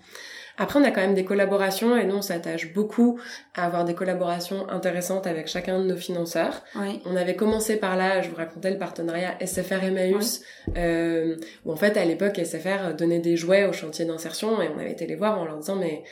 Après, 0.57 0.79
on 0.79 0.83
a 0.83 0.91
quand 0.91 1.01
même 1.01 1.13
des 1.15 1.25
collaborations 1.25 1.97
et 1.97 2.05
nous, 2.05 2.15
on 2.15 2.21
s'attache 2.21 2.73
beaucoup 2.73 3.19
à 3.53 3.65
avoir 3.65 3.85
des 3.85 3.93
collaborations 3.93 4.69
intéressantes 4.69 5.27
avec 5.27 5.47
chacun 5.47 5.79
de 5.79 5.85
nos 5.85 5.97
financeurs. 5.97 6.63
On 7.05 7.15
avait 7.15 7.35
commencé 7.35 7.75
par 7.77 7.95
là, 7.95 8.21
je 8.21 8.29
vous 8.29 8.35
racontais 8.35 8.71
le 8.71 8.77
partenariat 8.77 9.35
SFR 9.45 9.83
Emmaüs, 9.83 10.41
euh, 10.77 11.35
où 11.65 11.71
en 11.71 11.75
fait, 11.75 11.97
à 11.97 12.05
l'époque, 12.05 12.37
SFR 12.37 12.93
donnait 12.97 13.19
des 13.19 13.35
jouets 13.35 13.65
au 13.65 13.73
chantier 13.73 14.05
d'insertion 14.05 14.61
et 14.61 14.69
on 14.69 14.79
avait 14.79 14.91
été 14.91 15.07
les 15.07 15.15
voir 15.15 15.39
en 15.39 15.45
leur 15.45 15.57
disant, 15.57 15.75
mais 15.75 16.03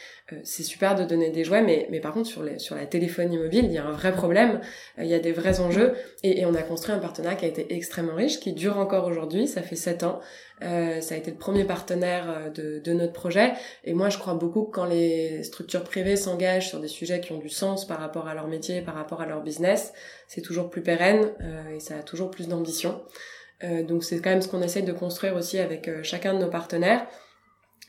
c'est 0.44 0.64
super 0.64 0.96
de 0.96 1.04
donner 1.04 1.30
des 1.30 1.44
jouets, 1.44 1.62
mais, 1.62 1.88
mais 1.90 2.00
par 2.00 2.14
contre, 2.14 2.28
sur, 2.28 2.44
les, 2.44 2.60
sur 2.60 2.76
la 2.76 2.86
téléphonie 2.86 3.38
mobile, 3.38 3.66
il 3.66 3.72
y 3.72 3.78
a 3.78 3.86
un 3.86 3.92
vrai 3.92 4.12
problème, 4.12 4.62
euh, 5.00 5.04
il 5.04 5.10
y 5.10 5.14
a 5.14 5.20
des 5.20 5.32
vrais 5.32 5.60
enjeux 5.60 5.94
et, 6.24 6.42
et 6.42 6.46
on 6.46 6.54
a 6.56 6.62
construit 6.62 6.94
un 6.94 7.00
partenariat 7.00 7.38
qui 7.38 7.46
a 7.46 7.48
été 7.48 7.74
extrêmement 7.74 8.16
riche, 8.16 8.40
qui 8.40 8.54
dure 8.54 8.78
encore 8.78 9.08
aujourd'hui, 9.08 9.48
ça 9.48 9.62
fait 9.62 9.76
sept 9.76 10.04
ans. 10.04 10.20
Euh, 10.62 11.02
ça 11.02 11.16
a 11.16 11.18
été 11.18 11.32
le 11.32 11.38
premier 11.38 11.66
partenaire 11.66 12.26
euh, 12.30 12.50
de, 12.50 12.80
de, 12.80 12.94
notre 12.94 13.14
projet. 13.14 13.54
Et 13.84 13.94
moi, 13.94 14.10
je 14.10 14.18
crois 14.18 14.36
beaucoup 14.36 14.64
que 14.64 14.72
quand 14.72 14.86
les 14.86 15.44
structures 15.44 15.84
privées 15.84 16.16
s'engagent 16.16 16.70
sur 16.70 16.80
des 16.80 16.88
sujets 16.88 17.20
qui 17.20 17.32
ont 17.34 17.40
du 17.40 17.50
sens 17.50 17.86
par 17.86 18.00
rapport 18.00 18.28
à 18.28 18.34
leur 18.34 18.48
métier, 18.48 18.82
par 18.82 18.96
rapport 18.96 19.22
à 19.22 19.26
leur 19.26 19.42
business, 19.42 19.94
c'est 20.28 20.42
toujours 20.42 20.70
plus 20.70 20.82
pérenne 20.82 21.32
euh, 21.42 21.76
et 21.76 21.80
ça 21.80 21.98
a 21.98 22.04
toujours 22.04 22.32
plus 22.32 22.48
d'ambition. 22.48 23.02
Euh, 23.64 23.84
donc 23.84 24.04
c'est 24.04 24.20
quand 24.20 24.30
même 24.30 24.42
ce 24.42 24.48
qu'on 24.48 24.62
essaie 24.62 24.82
de 24.82 24.92
construire 24.92 25.36
aussi 25.36 25.60
avec 25.60 25.88
euh, 25.88 26.04
chacun 26.04 26.34
de 26.34 26.40
nos 26.40 26.50
partenaires. 26.50 27.08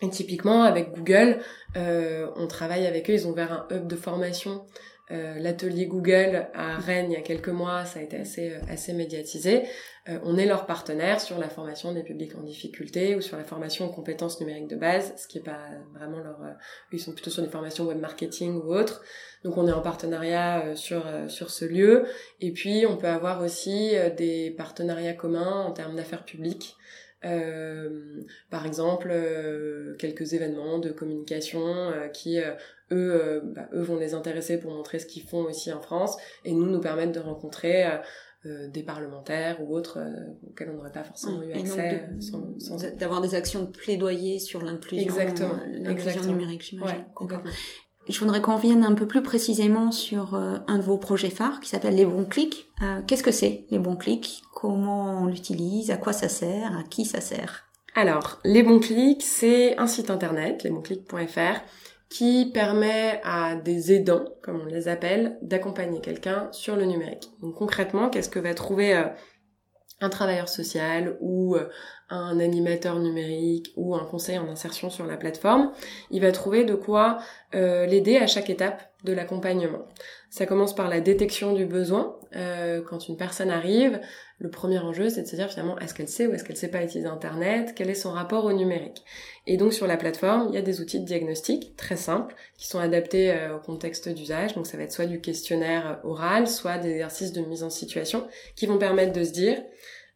Et 0.02 0.10
typiquement, 0.10 0.64
avec 0.64 0.92
Google, 0.92 1.38
on 1.76 2.46
travaille 2.46 2.86
avec 2.86 3.08
eux, 3.08 3.14
ils 3.14 3.26
ont 3.26 3.30
ouvert 3.30 3.52
un 3.52 3.74
hub 3.74 3.86
de 3.86 3.96
formation 3.96 4.66
euh, 5.10 5.38
l'atelier 5.38 5.84
Google 5.84 6.48
à 6.54 6.78
Rennes 6.78 7.10
il 7.10 7.12
y 7.12 7.16
a 7.16 7.20
quelques 7.20 7.50
mois, 7.50 7.84
ça 7.84 7.98
a 7.98 8.02
été 8.02 8.16
assez, 8.16 8.52
euh, 8.52 8.60
assez 8.70 8.94
médiatisé. 8.94 9.64
Euh, 10.08 10.18
on 10.22 10.38
est 10.38 10.46
leur 10.46 10.64
partenaire 10.64 11.20
sur 11.20 11.38
la 11.38 11.50
formation 11.50 11.92
des 11.92 12.02
publics 12.02 12.34
en 12.34 12.42
difficulté 12.42 13.14
ou 13.14 13.20
sur 13.20 13.36
la 13.36 13.44
formation 13.44 13.84
aux 13.84 13.92
compétences 13.92 14.40
numériques 14.40 14.68
de 14.68 14.76
base, 14.76 15.12
ce 15.18 15.28
qui 15.28 15.38
est 15.38 15.42
pas 15.42 15.60
vraiment 15.92 16.20
leur... 16.20 16.38
ils 16.90 16.98
sont 16.98 17.12
plutôt 17.12 17.28
sur 17.28 17.42
des 17.42 17.50
formations 17.50 17.84
web 17.84 17.98
marketing 17.98 18.54
ou 18.54 18.74
autres. 18.74 19.02
Donc 19.44 19.58
on 19.58 19.68
est 19.68 19.72
en 19.72 19.82
partenariat 19.82 20.74
sur, 20.74 21.04
sur 21.28 21.50
ce 21.50 21.66
lieu. 21.66 22.06
Et 22.40 22.52
puis 22.52 22.86
on 22.86 22.96
peut 22.96 23.08
avoir 23.08 23.42
aussi 23.42 23.92
des 24.16 24.54
partenariats 24.56 25.12
communs 25.12 25.64
en 25.66 25.72
termes 25.72 25.96
d'affaires 25.96 26.24
publiques. 26.24 26.76
Euh, 27.24 28.22
par 28.50 28.66
exemple, 28.66 29.08
euh, 29.10 29.94
quelques 29.98 30.32
événements 30.32 30.78
de 30.78 30.90
communication 30.90 31.66
euh, 31.66 32.08
qui, 32.08 32.38
eux, 32.92 33.42
bah, 33.54 33.68
eux 33.72 33.82
vont 33.82 33.96
les 33.96 34.14
intéresser 34.14 34.58
pour 34.58 34.72
montrer 34.72 34.98
ce 34.98 35.06
qu'ils 35.06 35.22
font 35.22 35.44
aussi 35.44 35.72
en 35.72 35.80
France 35.80 36.16
et 36.44 36.52
nous 36.52 36.66
nous 36.66 36.80
permettent 36.80 37.14
de 37.14 37.20
rencontrer 37.20 37.84
des 38.44 38.82
parlementaires 38.82 39.58
ou 39.62 39.74
autres 39.74 40.00
auxquels 40.46 40.68
on 40.68 40.74
n'aurait 40.74 40.92
pas 40.92 41.02
forcément 41.02 41.42
eu 41.42 41.52
accès 41.52 42.06
d'avoir 42.98 43.22
des 43.22 43.34
actions 43.34 43.62
de 43.62 43.70
plaidoyer 43.70 44.38
sur 44.38 44.62
l'inclusion 44.62 45.14
l'inclusion 45.72 46.24
numérique 46.24 46.60
j'imagine 46.60 47.06
je 48.08 48.18
voudrais 48.20 48.40
qu'on 48.40 48.56
revienne 48.56 48.84
un 48.84 48.94
peu 48.94 49.06
plus 49.06 49.22
précisément 49.22 49.90
sur 49.90 50.34
euh, 50.34 50.58
un 50.66 50.78
de 50.78 50.82
vos 50.82 50.98
projets 50.98 51.30
phares 51.30 51.60
qui 51.60 51.68
s'appelle 51.68 51.96
les 51.96 52.04
bons 52.04 52.24
clics. 52.24 52.70
Euh, 52.82 53.00
qu'est-ce 53.06 53.22
que 53.22 53.30
c'est 53.30 53.64
les 53.70 53.78
bons 53.78 53.96
clics? 53.96 54.42
Comment 54.54 55.22
on 55.22 55.26
l'utilise? 55.26 55.90
À 55.90 55.96
quoi 55.96 56.12
ça 56.12 56.28
sert? 56.28 56.76
À 56.78 56.82
qui 56.82 57.04
ça 57.04 57.20
sert? 57.20 57.64
Alors, 57.94 58.40
les 58.44 58.62
bons 58.62 58.80
clics, 58.80 59.22
c'est 59.22 59.78
un 59.78 59.86
site 59.86 60.10
internet, 60.10 60.64
lesbonsclics.fr, 60.64 61.60
qui 62.10 62.50
permet 62.52 63.20
à 63.24 63.54
des 63.56 63.92
aidants, 63.92 64.24
comme 64.42 64.60
on 64.62 64.66
les 64.66 64.88
appelle, 64.88 65.38
d'accompagner 65.42 66.00
quelqu'un 66.00 66.48
sur 66.52 66.76
le 66.76 66.84
numérique. 66.84 67.30
Donc 67.40 67.54
concrètement, 67.54 68.08
qu'est-ce 68.08 68.28
que 68.28 68.38
va 68.38 68.54
trouver 68.54 68.96
euh, 68.96 69.04
un 70.04 70.10
travailleur 70.10 70.48
social 70.48 71.16
ou 71.20 71.56
euh, 71.56 71.68
un 72.10 72.38
animateur 72.38 72.98
numérique 72.98 73.72
ou 73.76 73.94
un 73.96 74.04
conseil 74.04 74.38
en 74.38 74.48
insertion 74.48 74.90
sur 74.90 75.06
la 75.06 75.16
plateforme, 75.16 75.72
il 76.10 76.20
va 76.20 76.30
trouver 76.30 76.64
de 76.64 76.74
quoi 76.74 77.18
euh, 77.54 77.86
l'aider 77.86 78.18
à 78.18 78.26
chaque 78.26 78.50
étape 78.50 78.82
de 79.04 79.12
l'accompagnement. 79.12 79.86
Ça 80.30 80.46
commence 80.46 80.74
par 80.74 80.88
la 80.88 81.00
détection 81.00 81.52
du 81.52 81.64
besoin. 81.64 82.16
Euh, 82.36 82.82
quand 82.82 83.08
une 83.08 83.16
personne 83.16 83.50
arrive, 83.50 84.00
le 84.38 84.50
premier 84.50 84.78
enjeu, 84.78 85.08
c'est 85.08 85.22
de 85.22 85.26
se 85.26 85.36
dire 85.36 85.50
finalement, 85.50 85.78
est-ce 85.78 85.94
qu'elle 85.94 86.08
sait 86.08 86.26
ou 86.26 86.34
est-ce 86.34 86.44
qu'elle 86.44 86.56
sait 86.56 86.70
pas 86.70 86.82
utiliser 86.82 87.08
Internet? 87.08 87.72
Quel 87.74 87.88
est 87.88 87.94
son 87.94 88.12
rapport 88.12 88.44
au 88.44 88.52
numérique? 88.52 89.02
Et 89.46 89.56
donc 89.56 89.72
sur 89.72 89.86
la 89.86 89.96
plateforme, 89.96 90.48
il 90.50 90.54
y 90.54 90.58
a 90.58 90.62
des 90.62 90.80
outils 90.80 91.00
de 91.00 91.04
diagnostic 91.04 91.76
très 91.76 91.96
simples 91.96 92.34
qui 92.58 92.66
sont 92.66 92.78
adaptés 92.78 93.34
au 93.54 93.64
contexte 93.64 94.08
d'usage. 94.08 94.54
Donc 94.54 94.66
ça 94.66 94.76
va 94.76 94.82
être 94.82 94.92
soit 94.92 95.06
du 95.06 95.20
questionnaire 95.20 96.00
oral, 96.02 96.48
soit 96.48 96.78
des 96.78 96.90
exercices 96.90 97.32
de 97.32 97.42
mise 97.42 97.62
en 97.62 97.70
situation 97.70 98.26
qui 98.56 98.66
vont 98.66 98.78
permettre 98.78 99.12
de 99.12 99.22
se 99.22 99.32
dire 99.32 99.62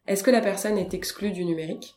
est-ce 0.08 0.24
que 0.24 0.30
la 0.30 0.40
personne 0.40 0.78
est 0.78 0.94
exclue 0.94 1.30
du 1.30 1.44
numérique? 1.44 1.94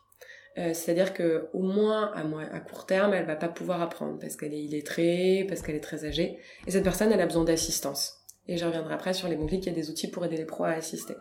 Euh, 0.58 0.74
C'est-à-dire 0.74 1.14
que 1.14 1.50
au 1.54 1.62
moins 1.62 2.12
à, 2.14 2.22
à, 2.56 2.60
court 2.60 2.86
terme, 2.86 3.14
elle 3.14 3.26
va 3.26 3.38
pas 3.38 3.48
pouvoir 3.48 3.82
apprendre 3.82 4.20
parce 4.20 4.36
qu'elle 4.36 4.54
est 4.54 4.62
illettrée, 4.62 5.46
parce 5.48 5.62
qu'elle 5.62 5.76
est 5.76 5.82
très 5.82 6.06
âgée. 6.06 6.38
Et 6.68 6.72
cette 6.72 6.84
personne, 6.84 7.12
elle 7.12 7.22
a 7.22 7.26
besoin 7.26 7.46
d'assistance. 7.46 8.18
Et 8.48 8.58
je 8.58 8.66
reviendrai 8.66 8.94
après 8.94 9.14
sur 9.14 9.30
les 9.30 9.36
bons 9.36 9.48
clics, 9.48 9.66
il 9.66 9.70
y 9.70 9.72
a 9.72 9.76
des 9.76 9.90
outils 9.90 10.10
pour 10.10 10.26
aider 10.26 10.36
les 10.36 10.46
pros 10.46 10.66
à 10.66 10.72
assister. 10.72 11.16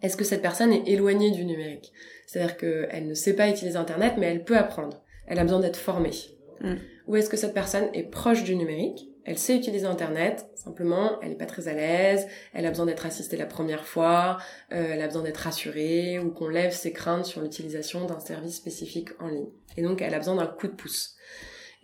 Est-ce 0.00 0.16
que 0.16 0.24
cette 0.24 0.42
personne 0.42 0.72
est 0.72 0.88
éloignée 0.88 1.30
du 1.30 1.44
numérique? 1.44 1.92
C'est-à-dire 2.26 2.56
qu'elle 2.56 3.06
ne 3.06 3.14
sait 3.14 3.36
pas 3.36 3.48
utiliser 3.48 3.76
Internet, 3.76 4.14
mais 4.18 4.26
elle 4.26 4.44
peut 4.44 4.56
apprendre. 4.56 5.02
Elle 5.26 5.38
a 5.38 5.44
besoin 5.44 5.60
d'être 5.60 5.76
formée. 5.76 6.10
Mm. 6.60 6.74
Ou 7.06 7.16
est-ce 7.16 7.28
que 7.28 7.36
cette 7.36 7.54
personne 7.54 7.88
est 7.92 8.04
proche 8.04 8.44
du 8.44 8.56
numérique? 8.56 9.11
Elle 9.24 9.38
sait 9.38 9.56
utiliser 9.56 9.86
Internet, 9.86 10.46
simplement, 10.54 11.20
elle 11.20 11.30
n'est 11.30 11.36
pas 11.36 11.46
très 11.46 11.68
à 11.68 11.74
l'aise, 11.74 12.26
elle 12.54 12.66
a 12.66 12.70
besoin 12.70 12.86
d'être 12.86 13.06
assistée 13.06 13.36
la 13.36 13.46
première 13.46 13.86
fois, 13.86 14.38
euh, 14.72 14.92
elle 14.92 15.02
a 15.02 15.06
besoin 15.06 15.22
d'être 15.22 15.38
rassurée, 15.38 16.18
ou 16.18 16.30
qu'on 16.30 16.48
lève 16.48 16.72
ses 16.72 16.92
craintes 16.92 17.26
sur 17.26 17.40
l'utilisation 17.40 18.04
d'un 18.06 18.20
service 18.20 18.56
spécifique 18.56 19.10
en 19.20 19.28
ligne. 19.28 19.48
Et 19.76 19.82
donc, 19.82 20.02
elle 20.02 20.14
a 20.14 20.18
besoin 20.18 20.36
d'un 20.36 20.46
coup 20.46 20.66
de 20.66 20.74
pouce. 20.74 21.16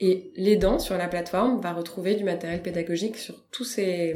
Et 0.01 0.33
l'aidant 0.37 0.79
sur 0.79 0.97
la 0.97 1.09
plateforme 1.09 1.61
va 1.61 1.73
retrouver 1.73 2.15
du 2.15 2.25
matériel 2.25 2.63
pédagogique 2.63 3.17
sur 3.17 3.45
tous 3.51 3.65
ces, 3.65 4.15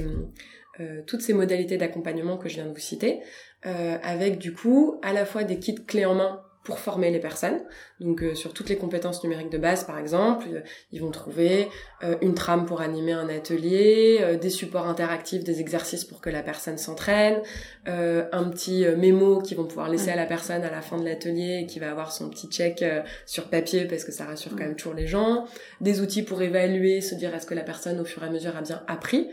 euh, 0.81 1.03
toutes 1.07 1.23
ces 1.23 1.33
modalités 1.33 1.77
d'accompagnement 1.77 2.39
que 2.39 2.49
je 2.49 2.55
viens 2.55 2.67
de 2.67 2.73
vous 2.73 2.79
citer, 2.79 3.21
euh, 3.67 3.99
avec 4.03 4.39
du 4.39 4.53
coup 4.55 4.99
à 5.03 5.13
la 5.13 5.25
fois 5.25 5.45
des 5.45 5.59
kits 5.59 5.75
clés 5.75 6.05
en 6.05 6.15
main 6.15 6.43
pour 6.65 6.79
former 6.79 7.11
les 7.11 7.19
personnes. 7.19 7.61
Donc 8.01 8.23
euh, 8.23 8.35
sur 8.35 8.53
toutes 8.53 8.69
les 8.69 8.77
compétences 8.77 9.23
numériques 9.25 9.51
de 9.51 9.59
base, 9.59 9.85
par 9.85 9.99
exemple, 9.99 10.47
euh, 10.53 10.61
ils 10.93 11.01
vont 11.01 11.11
trouver 11.11 11.69
euh, 12.05 12.17
une 12.23 12.35
trame 12.35 12.67
pour 12.67 12.81
animer 12.81 13.13
un 13.13 13.29
atelier, 13.29 14.39
des 14.41 14.51
supports 14.51 14.87
interactifs, 14.87 15.43
des 15.45 15.61
exercices 15.61 16.05
pour 16.05 16.21
que 16.21 16.31
la 16.31 16.43
personne 16.43 16.79
s'entraîne, 16.79 17.41
un 17.87 18.45
petit 18.51 18.85
mémo 18.97 19.41
qu'ils 19.41 19.57
vont 19.57 19.67
pouvoir 19.67 19.89
laisser 19.89 20.11
à 20.11 20.17
la 20.17 20.27
personne 20.27 20.63
à 20.63 20.71
la 20.71 20.81
fin 20.83 20.99
de 20.99 21.05
l'atelier 21.05 21.61
et 21.63 21.67
qui 21.67 21.79
va 21.79 21.91
avoir 21.91 22.13
son 22.13 22.29
petit 22.31 22.49
check 22.49 22.85
sur 23.27 23.49
papier 23.49 23.87
parce 23.87 24.05
que 24.05 24.13
ça 24.13 24.25
rassure 24.25 24.53
quand 24.53 24.65
même 24.65 24.77
toujours 24.77 24.95
les 24.95 25.07
gens, 25.07 25.47
des 25.81 26.01
outils 26.01 26.23
pour 26.23 26.43
évaluer, 26.43 27.01
se 27.01 27.15
dire 27.15 27.35
est-ce 27.35 27.47
que 27.47 27.55
la 27.55 27.65
personne 27.65 28.01
au 28.01 28.05
fur 28.05 28.23
et 28.23 28.27
à 28.27 28.31
mesure 28.31 28.57
a 28.57 28.63
bien 28.63 28.83
appris. 28.87 29.29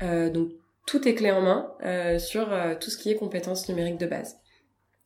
donc 0.00 0.50
tout 0.86 1.08
est 1.08 1.14
clé 1.14 1.30
en 1.30 1.40
main 1.40 2.18
sur 2.18 2.48
tout 2.80 2.90
ce 2.90 2.98
qui 2.98 3.10
est 3.10 3.16
compétences 3.16 3.68
numériques 3.68 3.98
de 3.98 4.06
base. 4.06 4.36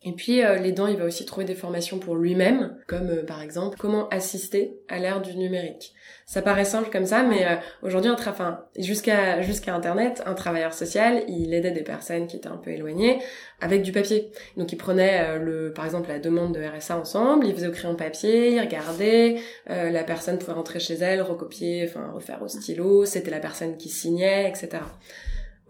Et 0.04 0.12
puis 0.12 0.44
euh, 0.44 0.58
l'aidant, 0.58 0.86
il 0.86 0.96
va 0.96 1.04
aussi 1.04 1.24
trouver 1.24 1.44
des 1.44 1.56
formations 1.56 1.98
pour 1.98 2.14
lui-même, 2.14 2.76
comme 2.86 3.10
euh, 3.10 3.24
par 3.24 3.42
exemple 3.42 3.76
comment 3.80 4.08
assister 4.10 4.78
à 4.88 5.00
l'ère 5.00 5.20
du 5.20 5.36
numérique. 5.36 5.92
Ça 6.24 6.40
paraît 6.40 6.64
simple 6.64 6.88
comme 6.92 7.04
ça, 7.04 7.24
mais 7.24 7.44
euh, 7.44 7.56
aujourd'hui, 7.82 8.12
enfin, 8.12 8.64
jusqu'à 8.78 9.42
jusqu'à 9.42 9.74
Internet, 9.74 10.22
un 10.24 10.34
travailleur 10.34 10.72
social, 10.72 11.24
il 11.26 11.52
aidait 11.52 11.72
des 11.72 11.82
personnes 11.82 12.28
qui 12.28 12.36
étaient 12.36 12.46
un 12.46 12.58
peu 12.58 12.70
éloignées 12.70 13.18
avec 13.60 13.82
du 13.82 13.90
papier. 13.90 14.30
Donc 14.56 14.72
il 14.72 14.76
prenait 14.76 15.36
le, 15.40 15.72
par 15.72 15.84
exemple, 15.84 16.10
la 16.10 16.20
demande 16.20 16.54
de 16.54 16.62
RSA 16.62 16.96
ensemble, 16.96 17.46
il 17.46 17.54
faisait 17.54 17.66
au 17.66 17.72
crayon 17.72 17.96
papier, 17.96 18.52
il 18.52 18.60
regardait, 18.60 19.40
la 19.66 20.04
personne 20.04 20.38
pouvait 20.38 20.52
rentrer 20.52 20.78
chez 20.78 20.94
elle, 20.94 21.22
recopier, 21.22 21.88
enfin 21.88 22.12
refaire 22.14 22.40
au 22.40 22.46
stylo, 22.46 23.04
c'était 23.04 23.32
la 23.32 23.40
personne 23.40 23.76
qui 23.76 23.88
signait, 23.88 24.48
etc. 24.48 24.78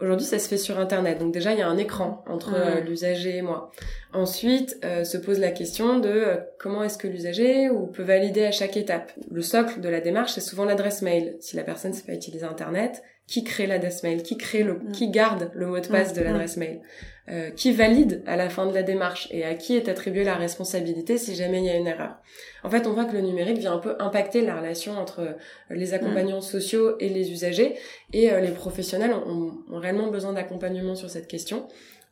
Aujourd'hui, 0.01 0.25
ça 0.25 0.39
se 0.39 0.47
fait 0.47 0.57
sur 0.57 0.79
Internet. 0.79 1.19
Donc 1.19 1.33
déjà, 1.33 1.51
il 1.51 1.59
y 1.59 1.61
a 1.61 1.67
un 1.67 1.77
écran 1.77 2.23
entre 2.27 2.53
euh, 2.55 2.79
l'usager 2.79 3.37
et 3.37 3.41
moi. 3.41 3.71
Ensuite, 4.13 4.79
euh, 4.85 5.03
se 5.03 5.17
pose 5.17 5.39
la 5.39 5.51
question 5.51 5.99
de 5.99 6.09
euh, 6.09 6.37
comment 6.57 6.83
est-ce 6.83 6.97
que 6.97 7.07
l'usager 7.07 7.69
ou 7.69 7.87
peut 7.87 8.03
valider 8.03 8.45
à 8.45 8.51
chaque 8.51 8.77
étape. 8.77 9.11
Le 9.29 9.41
socle 9.41 9.81
de 9.81 9.89
la 9.89 9.99
démarche, 9.99 10.31
c'est 10.31 10.41
souvent 10.41 10.63
l'adresse 10.63 11.01
mail. 11.01 11.35
Si 11.41 11.57
la 11.57 11.63
personne 11.63 11.91
ne 11.91 11.95
sait 11.95 12.05
pas 12.05 12.13
utiliser 12.13 12.45
Internet, 12.45 13.03
qui 13.29 13.43
crée 13.43 13.67
l'adresse 13.67 14.01
mail, 14.01 14.23
qui 14.23 14.37
crée 14.37 14.63
le, 14.63 14.73
mm. 14.73 14.91
qui 14.91 15.09
garde 15.09 15.51
le 15.53 15.67
mot 15.67 15.79
de 15.79 15.87
passe 15.87 16.13
de 16.13 16.21
mm. 16.21 16.23
l'adresse 16.23 16.57
mail, 16.57 16.81
euh, 17.29 17.51
qui 17.51 17.71
valide 17.71 18.23
à 18.25 18.35
la 18.35 18.49
fin 18.49 18.65
de 18.65 18.73
la 18.73 18.81
démarche 18.81 19.27
et 19.29 19.43
à 19.43 19.53
qui 19.53 19.77
est 19.77 19.87
attribuée 19.87 20.23
la 20.23 20.33
responsabilité 20.33 21.19
si 21.19 21.35
jamais 21.35 21.59
il 21.59 21.65
y 21.65 21.69
a 21.69 21.75
une 21.75 21.85
erreur. 21.85 22.15
En 22.63 22.71
fait, 22.71 22.87
on 22.87 22.93
voit 22.93 23.05
que 23.05 23.13
le 23.13 23.21
numérique 23.21 23.59
vient 23.59 23.73
un 23.73 23.77
peu 23.79 23.95
impacter 23.99 24.41
la 24.41 24.57
relation 24.57 24.93
entre 24.97 25.35
les 25.69 25.93
accompagnants 25.93 26.39
mm. 26.39 26.41
sociaux 26.41 26.97
et 26.99 27.09
les 27.09 27.31
usagers 27.31 27.75
et 28.13 28.31
euh, 28.31 28.39
les 28.41 28.51
professionnels 28.51 29.13
ont, 29.13 29.53
ont, 29.71 29.77
réellement 29.77 30.07
besoin 30.07 30.33
d'accompagnement 30.33 30.95
sur 30.95 31.11
cette 31.11 31.27
question. 31.27 31.67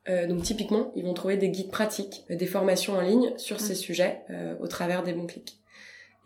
Euh, 0.10 0.28
donc 0.28 0.44
typiquement, 0.44 0.92
ils 0.96 1.04
vont 1.04 1.16
trouver 1.16 1.38
des 1.38 1.50
guides 1.50 1.72
pratiques, 1.72 2.26
des 2.30 2.46
formations 2.46 2.94
en 2.94 3.02
ligne 3.02 3.34
sur 3.38 3.60
ces 3.60 3.76
sujets 3.76 4.22
au 4.62 4.68
travers 4.68 5.02
des 5.02 5.14
bons 5.14 5.26
clics. 5.26 5.58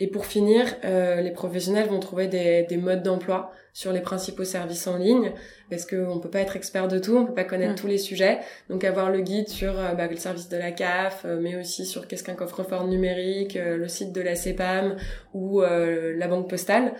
Et 0.01 0.07
pour 0.07 0.25
finir, 0.25 0.65
euh, 0.83 1.21
les 1.21 1.29
professionnels 1.29 1.87
vont 1.87 1.99
trouver 1.99 2.25
des, 2.25 2.63
des 2.63 2.77
modes 2.77 3.03
d'emploi 3.03 3.51
sur 3.71 3.93
les 3.93 4.01
principaux 4.01 4.43
services 4.43 4.87
en 4.87 4.97
ligne, 4.97 5.31
parce 5.69 5.85
qu'on 5.85 6.19
peut 6.19 6.31
pas 6.31 6.39
être 6.39 6.55
expert 6.55 6.87
de 6.87 6.97
tout, 6.97 7.15
on 7.15 7.27
peut 7.27 7.35
pas 7.35 7.43
connaître 7.43 7.73
mm. 7.73 7.75
tous 7.75 7.85
les 7.85 7.99
sujets. 7.99 8.39
Donc 8.67 8.83
avoir 8.83 9.11
le 9.11 9.21
guide 9.21 9.47
sur 9.47 9.79
euh, 9.79 9.93
bah, 9.93 10.07
le 10.07 10.15
service 10.15 10.49
de 10.49 10.57
la 10.57 10.71
CAF, 10.71 11.21
euh, 11.25 11.39
mais 11.39 11.55
aussi 11.55 11.85
sur 11.85 12.07
qu'est-ce 12.07 12.23
qu'un 12.23 12.33
coffre-fort 12.33 12.87
numérique, 12.87 13.53
le 13.53 13.87
site 13.87 14.11
de 14.11 14.21
la 14.21 14.33
CEPAM 14.33 14.95
ou 15.35 15.61
la 15.61 16.27
banque 16.27 16.49
postale, 16.49 16.93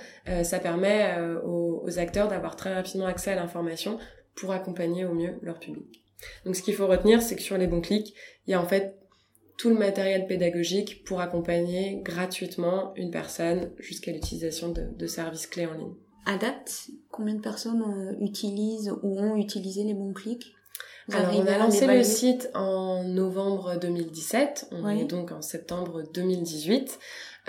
ça 0.43 0.59
permet 0.59 1.15
aux, 1.43 1.81
aux 1.83 1.99
acteurs 1.99 2.27
d'avoir 2.27 2.55
très 2.55 2.71
rapidement 2.71 3.07
accès 3.07 3.31
à 3.31 3.35
l'information 3.35 3.97
pour 4.35 4.51
accompagner 4.51 5.05
au 5.05 5.13
mieux 5.13 5.39
leur 5.41 5.57
public. 5.57 6.03
Donc 6.45 6.55
ce 6.55 6.61
qu'il 6.61 6.75
faut 6.75 6.85
retenir, 6.85 7.23
c'est 7.23 7.35
que 7.35 7.41
sur 7.41 7.57
les 7.57 7.65
bons 7.65 7.81
clics, 7.81 8.13
il 8.45 8.51
y 8.51 8.53
a 8.53 8.61
en 8.61 8.67
fait 8.67 9.00
tout 9.61 9.69
le 9.69 9.75
matériel 9.75 10.25
pédagogique 10.25 11.03
pour 11.03 11.21
accompagner 11.21 12.01
gratuitement 12.01 12.93
une 12.95 13.11
personne 13.11 13.69
jusqu'à 13.77 14.11
l'utilisation 14.11 14.73
de, 14.73 15.05
services 15.05 15.45
clés 15.45 15.67
en 15.67 15.75
ligne. 15.75 15.93
À 16.25 16.35
date, 16.39 16.87
combien 17.11 17.35
de 17.35 17.41
personnes 17.41 17.83
euh, 17.83 18.25
utilisent 18.25 18.91
ou 19.03 19.19
ont 19.19 19.35
utilisé 19.35 19.83
les 19.83 19.93
bons 19.93 20.13
clics 20.13 20.55
Alors, 21.13 21.35
on 21.35 21.45
a 21.45 21.59
lancé 21.59 21.85
le 21.85 22.01
site 22.01 22.49
en 22.55 23.03
novembre 23.03 23.77
2017, 23.79 24.69
on 24.71 24.89
est 24.89 25.05
donc 25.05 25.31
en 25.31 25.43
septembre 25.43 26.05
2018. 26.11 26.97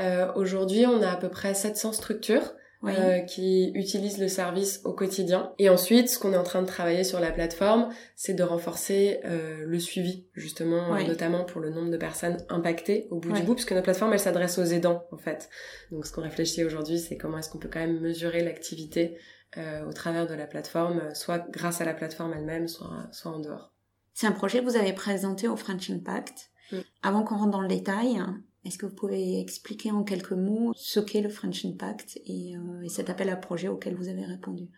Euh, 0.01 0.31
Aujourd'hui, 0.37 0.85
on 0.85 1.01
a 1.01 1.13
à 1.13 1.17
peu 1.17 1.31
près 1.31 1.55
700 1.55 1.95
structures 1.95 2.53
euh, 2.85 3.21
qui 3.21 3.71
utilisent 3.75 4.19
le 4.19 4.27
service 4.27 4.81
au 4.85 4.93
quotidien. 4.93 5.53
Et 5.59 5.69
ensuite, 5.69 6.09
ce 6.09 6.19
qu'on 6.19 6.33
est 6.33 6.37
en 6.37 6.43
train 6.43 6.63
de 6.63 6.67
travailler 6.67 7.05
sur 7.05 7.21
la 7.21 7.31
plateforme, 7.31 7.91
c'est 8.17 8.35
de 8.35 8.43
renforcer 8.43 9.21
euh, 9.25 9.65
le 9.65 9.79
suivi, 9.79 10.27
justement, 10.35 10.99
notamment 11.07 11.45
pour 11.45 11.61
le 11.61 11.71
nombre 11.71 11.91
de 11.91 11.97
personnes 11.97 12.39
impactées 12.49 13.07
au 13.11 13.21
bout 13.21 13.33
du 13.33 13.43
bout, 13.43 13.55
puisque 13.55 13.73
notre 13.73 13.85
plateforme, 13.85 14.13
elle 14.13 14.21
s'adresse 14.21 14.59
aux 14.59 14.65
aidants, 14.65 15.05
en 15.13 15.17
fait. 15.17 15.49
Donc, 15.93 16.07
ce 16.07 16.13
qu'on 16.13 16.23
réfléchit 16.23 16.65
aujourd'hui, 16.65 16.99
c'est 16.99 17.17
comment 17.17 17.39
est-ce 17.39 17.51
qu'on 17.51 17.59
peut 17.59 17.71
quand 17.73 17.81
même 17.81 18.01
mesurer 18.01 18.43
l'activité 18.43 19.17
euh, 19.59 19.87
au 19.87 19.93
travers 19.93 20.27
de 20.27 20.35
la 20.35 20.47
plateforme, 20.47 21.15
soit 21.15 21.47
grâce 21.51 21.81
à 21.81 21.85
la 21.85 21.95
plateforme 21.95 22.33
elle-même, 22.35 22.69
soit, 22.69 23.07
soit 23.13 23.31
en 23.31 23.39
dehors. 23.39 23.73
C'est 24.15 24.27
un 24.27 24.33
projet 24.33 24.61
que 24.61 24.65
vous 24.65 24.77
avez 24.77 24.93
présenté 24.93 25.47
au 25.47 25.57
French 25.57 25.91
Impact. 25.91 26.51
Mm. 26.73 26.77
Avant 27.03 27.23
qu'on 27.23 27.37
rentre 27.37 27.51
dans 27.51 27.61
le 27.61 27.69
détail, 27.69 28.21
est-ce 28.65 28.79
que 28.79 28.87
vous 28.87 28.95
pouvez 28.95 29.41
expliquer 29.41 29.91
en 29.91 30.05
quelques 30.05 30.33
mots 30.33 30.73
ce 30.77 31.01
qu'est 31.01 31.21
le 31.21 31.29
French 31.29 31.65
Impact 31.65 32.21
et, 32.27 32.55
euh, 32.57 32.89
cet 32.89 33.11
appel 33.11 33.29
à 33.29 33.37
projet 33.37 33.69
auquel 33.69 33.95
vous 33.95 34.09
avez 34.09 34.25
répondu? 34.25 34.69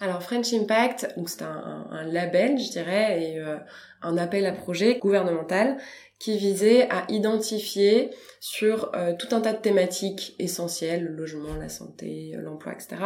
Alors 0.00 0.22
French 0.22 0.52
Impact, 0.52 1.12
c'est 1.26 1.42
un, 1.42 2.04
label, 2.04 2.56
je 2.58 2.70
dirais, 2.70 3.22
et 3.22 3.38
euh, 3.40 3.56
un 4.02 4.16
appel 4.16 4.46
à 4.46 4.52
projet 4.52 4.98
gouvernemental 5.00 5.78
qui 6.20 6.38
visait 6.38 6.88
à 6.90 7.04
identifier 7.08 8.10
sur 8.38 8.94
euh, 8.94 9.14
tout 9.18 9.34
un 9.34 9.40
tas 9.40 9.52
de 9.52 9.60
thématiques 9.60 10.36
essentielles, 10.38 11.02
le 11.02 11.16
logement, 11.16 11.54
la 11.56 11.68
santé, 11.68 12.34
l'emploi, 12.36 12.72
etc., 12.72 12.96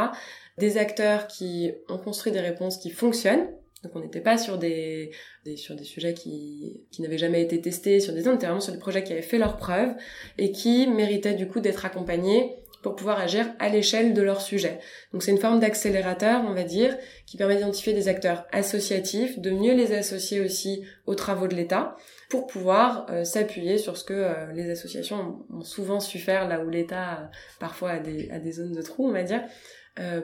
des 0.59 0.77
acteurs 0.77 1.27
qui 1.27 1.73
ont 1.89 1.97
construit 1.97 2.33
des 2.33 2.41
réponses 2.41 2.77
qui 2.77 2.91
fonctionnent 2.91 3.49
donc 3.83 3.93
on 3.97 4.01
n'était 4.01 4.21
pas 4.21 4.39
sur 4.39 4.59
des, 4.59 5.11
sur 5.57 5.75
des 5.75 5.85
sujets 5.85 6.15
qui, 6.15 6.83
qui 6.91 7.03
n'avaient 7.03 7.19
jamais 7.19 7.43
été 7.43 7.61
testés, 7.61 8.01
sur 8.01 8.15
des 8.15 8.29
on 8.29 8.35
était 8.35 8.47
vraiment 8.47 8.61
sur 8.61 8.73
des 8.73 8.79
projets 8.79 9.03
qui 9.03 9.13
avaient 9.13 9.23
fait 9.23 9.39
leurs 9.39 9.57
preuves 9.57 9.93
et 10.39 10.53
qui 10.53 10.87
méritaient 10.87 11.35
du 11.35 11.49
coup 11.49 11.61
d'être 11.61 11.85
accompagnés 11.85 12.57
pour 12.83 12.97
pouvoir 12.97 13.21
agir 13.21 13.47
à 13.59 13.69
l'échelle 13.69 14.13
de 14.13 14.23
leur 14.23 14.41
sujet. 14.41 14.81
Donc 15.13 15.23
c'est 15.23 15.31
une 15.31 15.39
forme 15.39 15.61
d'accélérateur, 15.61 16.43
on 16.47 16.53
va 16.53 16.65
dire, 16.65 16.97
qui 17.27 17.37
permet 17.37 17.57
d'identifier 17.57 17.93
des 17.93 18.09
acteurs 18.09 18.45
associatifs, 18.53 19.39
de 19.39 19.51
mieux 19.51 19.75
les 19.75 19.93
associer 19.93 20.41
aussi 20.41 20.85
aux 21.07 21.15
travaux 21.15 21.47
de 21.47 21.55
l'État, 21.55 21.97
pour 22.29 22.47
pouvoir 22.47 23.07
euh, 23.11 23.25
s'appuyer 23.25 23.79
sur 23.79 23.97
ce 23.97 24.05
que 24.05 24.15
euh, 24.15 24.53
les 24.53 24.71
associations 24.71 25.45
ont 25.51 25.63
souvent 25.63 26.01
su 26.01 26.19
faire 26.19 26.49
là 26.49 26.65
où 26.65 26.71
l'État 26.71 27.13
euh, 27.13 27.27
parfois 27.61 27.91
a 27.91 27.99
des, 28.01 28.31
a 28.31 28.39
des 28.39 28.53
zones 28.53 28.73
de 28.73 28.83
trous, 28.83 29.09
on 29.09 29.13
va 29.13 29.23
dire, 29.23 29.43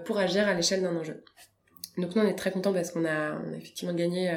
pour 0.06 0.16
agir 0.16 0.48
à 0.48 0.54
l'échelle 0.54 0.80
d'un 0.80 0.96
enjeu. 0.96 1.22
Donc 1.98 2.14
nous 2.14 2.22
on 2.22 2.26
est 2.26 2.34
très 2.34 2.52
contents 2.52 2.72
parce 2.72 2.92
qu'on 2.92 3.04
a, 3.04 3.36
effectivement 3.56 3.92
gagné, 3.92 4.30
euh, 4.30 4.34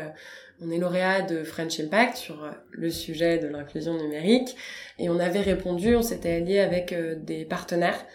on 0.62 0.72
est 0.72 0.80
lauréat 0.80 1.22
de 1.22 1.44
French 1.44 1.80
Impact 1.80 2.18
sur 2.18 2.44
euh, 2.44 2.50
le 2.72 2.90
sujet 2.90 3.38
de 3.38 3.48
l'inclusion 3.48 3.96
numérique 3.96 4.58
et 4.98 5.10
on 5.10 5.20
avait 5.20 5.42
répondu, 5.42 5.96
on 5.96 6.02
s'était 6.02 6.34
allié 6.34 6.60
avec 6.60 6.92
euh, 6.92 7.16
des 7.16 7.46
partenaires 7.46 8.06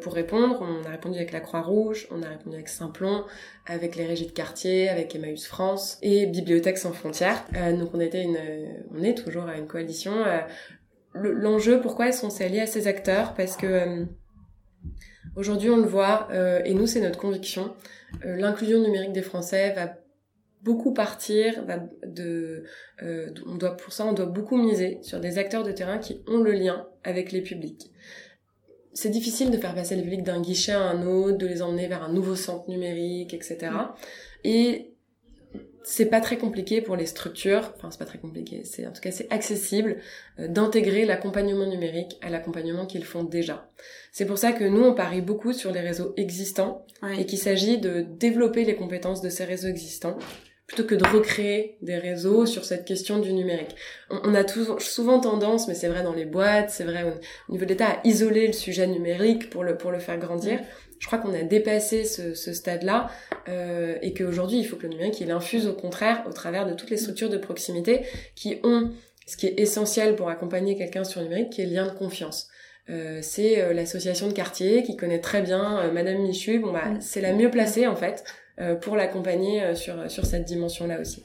pour 0.00 0.14
répondre. 0.14 0.62
On 0.62 0.86
a 0.86 0.92
répondu 0.92 1.18
avec 1.18 1.30
la 1.30 1.40
Croix-Rouge, 1.40 2.08
on 2.10 2.22
a 2.22 2.28
répondu 2.30 2.56
avec 2.56 2.70
Simplon, 2.70 3.26
avec 3.66 3.96
les 3.96 4.06
régies 4.06 4.26
de 4.26 4.32
quartier, 4.32 4.88
avec 4.88 5.14
Emmaüs 5.14 5.46
France 5.46 5.98
et 6.00 6.24
Bibliothèques 6.24 6.78
sans 6.78 6.94
frontières. 6.94 7.44
donc 7.78 7.90
on 7.92 8.00
était 8.00 8.22
une, 8.22 8.38
on 8.98 9.02
est 9.02 9.12
toujours 9.12 9.42
à 9.42 9.58
une 9.58 9.66
coalition. 9.66 10.24
L'enjeu, 11.12 11.82
pourquoi 11.82 12.08
est-ce 12.08 12.22
qu'on 12.22 12.30
s'est 12.30 12.46
allié 12.46 12.60
à 12.60 12.66
ces 12.66 12.86
acteurs? 12.86 13.34
Parce 13.34 13.58
que 13.58 14.06
Aujourd'hui, 15.36 15.68
on 15.68 15.76
le 15.76 15.86
voit, 15.86 16.28
et 16.64 16.72
nous, 16.72 16.86
c'est 16.86 17.02
notre 17.02 17.18
conviction, 17.18 17.74
l'inclusion 18.22 18.80
numérique 18.80 19.12
des 19.12 19.22
Français 19.22 19.72
va 19.74 19.94
beaucoup 20.62 20.92
partir 20.92 21.64
va 21.64 21.78
de, 22.04 22.64
euh, 23.02 23.30
on 23.46 23.54
doit 23.54 23.76
pour 23.76 23.92
ça 23.92 24.04
on 24.06 24.12
doit 24.12 24.26
beaucoup 24.26 24.56
miser 24.56 24.98
sur 25.02 25.20
des 25.20 25.38
acteurs 25.38 25.62
de 25.62 25.72
terrain 25.72 25.98
qui 25.98 26.22
ont 26.26 26.38
le 26.38 26.52
lien 26.52 26.88
avec 27.04 27.32
les 27.32 27.42
publics. 27.42 27.90
C'est 28.92 29.10
difficile 29.10 29.50
de 29.50 29.56
faire 29.56 29.74
passer 29.74 29.94
les 29.94 30.02
publics 30.02 30.24
d'un 30.24 30.40
guichet 30.40 30.72
à 30.72 30.80
un 30.80 31.06
autre 31.06 31.38
de 31.38 31.46
les 31.46 31.62
emmener 31.62 31.86
vers 31.86 32.02
un 32.02 32.12
nouveau 32.12 32.34
centre 32.34 32.68
numérique 32.68 33.34
etc 33.34 33.70
et 34.44 34.94
c'est 35.90 36.06
pas 36.06 36.20
très 36.20 36.36
compliqué 36.36 36.82
pour 36.82 36.96
les 36.96 37.06
structures, 37.06 37.72
enfin 37.76 37.90
c'est 37.90 37.98
pas 37.98 38.04
très 38.04 38.18
compliqué, 38.18 38.60
c'est 38.64 38.86
en 38.86 38.92
tout 38.92 39.00
cas 39.00 39.10
c'est 39.10 39.32
accessible 39.32 39.96
euh, 40.38 40.46
d'intégrer 40.46 41.06
l'accompagnement 41.06 41.64
numérique 41.64 42.18
à 42.20 42.28
l'accompagnement 42.28 42.84
qu'ils 42.84 43.06
font 43.06 43.24
déjà. 43.24 43.70
C'est 44.12 44.26
pour 44.26 44.36
ça 44.36 44.52
que 44.52 44.64
nous 44.64 44.82
on 44.82 44.94
parie 44.94 45.22
beaucoup 45.22 45.54
sur 45.54 45.72
les 45.72 45.80
réseaux 45.80 46.12
existants 46.18 46.84
et 47.18 47.24
qu'il 47.24 47.38
s'agit 47.38 47.78
de 47.78 48.02
développer 48.02 48.66
les 48.66 48.76
compétences 48.76 49.22
de 49.22 49.30
ces 49.30 49.46
réseaux 49.46 49.68
existants 49.68 50.18
plutôt 50.66 50.84
que 50.84 50.94
de 50.94 51.06
recréer 51.06 51.78
des 51.80 51.96
réseaux 51.96 52.44
sur 52.44 52.66
cette 52.66 52.84
question 52.84 53.18
du 53.18 53.32
numérique. 53.32 53.74
On, 54.10 54.34
a 54.34 54.46
souvent 54.80 55.18
tendance, 55.18 55.66
mais 55.66 55.74
c'est 55.74 55.88
vrai 55.88 56.02
dans 56.02 56.12
les 56.12 56.26
boîtes, 56.26 56.68
c'est 56.68 56.84
vrai 56.84 57.04
au, 57.04 57.52
niveau 57.52 57.64
de 57.64 57.70
l'État, 57.70 57.86
à 57.86 58.00
isoler 58.06 58.46
le 58.46 58.52
sujet 58.52 58.86
numérique 58.86 59.48
pour 59.48 59.64
le, 59.64 59.78
pour 59.78 59.90
le 59.90 59.98
faire 59.98 60.18
grandir 60.18 60.60
je 60.98 61.06
crois 61.06 61.18
qu'on 61.18 61.34
a 61.34 61.42
dépassé 61.42 62.04
ce, 62.04 62.34
ce 62.34 62.52
stade-là 62.52 63.10
euh, 63.48 63.96
et 64.02 64.14
qu'aujourd'hui, 64.14 64.58
il 64.58 64.64
faut 64.64 64.76
que 64.76 64.82
le 64.82 64.90
numérique, 64.90 65.20
il 65.20 65.30
infuse 65.30 65.66
au 65.66 65.74
contraire 65.74 66.24
au 66.28 66.32
travers 66.32 66.66
de 66.66 66.74
toutes 66.74 66.90
les 66.90 66.96
structures 66.96 67.30
de 67.30 67.38
proximité 67.38 68.02
qui 68.34 68.58
ont 68.64 68.90
ce 69.26 69.36
qui 69.36 69.46
est 69.46 69.60
essentiel 69.60 70.16
pour 70.16 70.30
accompagner 70.30 70.76
quelqu'un 70.76 71.04
sur 71.04 71.20
le 71.20 71.26
numérique, 71.26 71.50
qui 71.50 71.60
est 71.60 71.66
le 71.66 71.74
lien 71.74 71.86
de 71.86 71.92
confiance. 71.92 72.48
Euh, 72.90 73.18
c'est 73.20 73.60
euh, 73.60 73.74
l'association 73.74 74.28
de 74.28 74.32
quartier 74.32 74.82
qui 74.82 74.96
connaît 74.96 75.20
très 75.20 75.42
bien 75.42 75.80
euh, 75.80 75.92
Madame 75.92 76.22
Michu. 76.22 76.58
Bon 76.58 76.72
bah, 76.72 76.84
c'est 77.00 77.20
la 77.20 77.34
mieux 77.34 77.50
placée 77.50 77.86
en 77.86 77.96
fait 77.96 78.24
euh, 78.60 78.74
pour 78.74 78.96
l'accompagner 78.96 79.74
sur 79.74 80.10
sur 80.10 80.24
cette 80.24 80.44
dimension-là 80.44 80.98
aussi. 80.98 81.24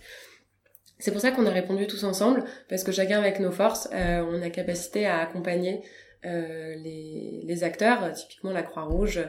C'est 1.00 1.12
pour 1.12 1.22
ça 1.22 1.32
qu'on 1.32 1.46
a 1.46 1.50
répondu 1.50 1.88
tous 1.88 2.04
ensemble 2.04 2.44
parce 2.68 2.84
que 2.84 2.92
chacun 2.92 3.20
avec 3.20 3.40
nos 3.40 3.52
forces, 3.52 3.90
on 3.92 4.42
a 4.42 4.50
capacité 4.50 5.06
à 5.06 5.20
accompagner 5.20 5.82
les, 6.24 7.42
les, 7.44 7.64
acteurs, 7.64 8.12
typiquement 8.14 8.52
la 8.52 8.64
Croix-Rouge, 8.64 9.22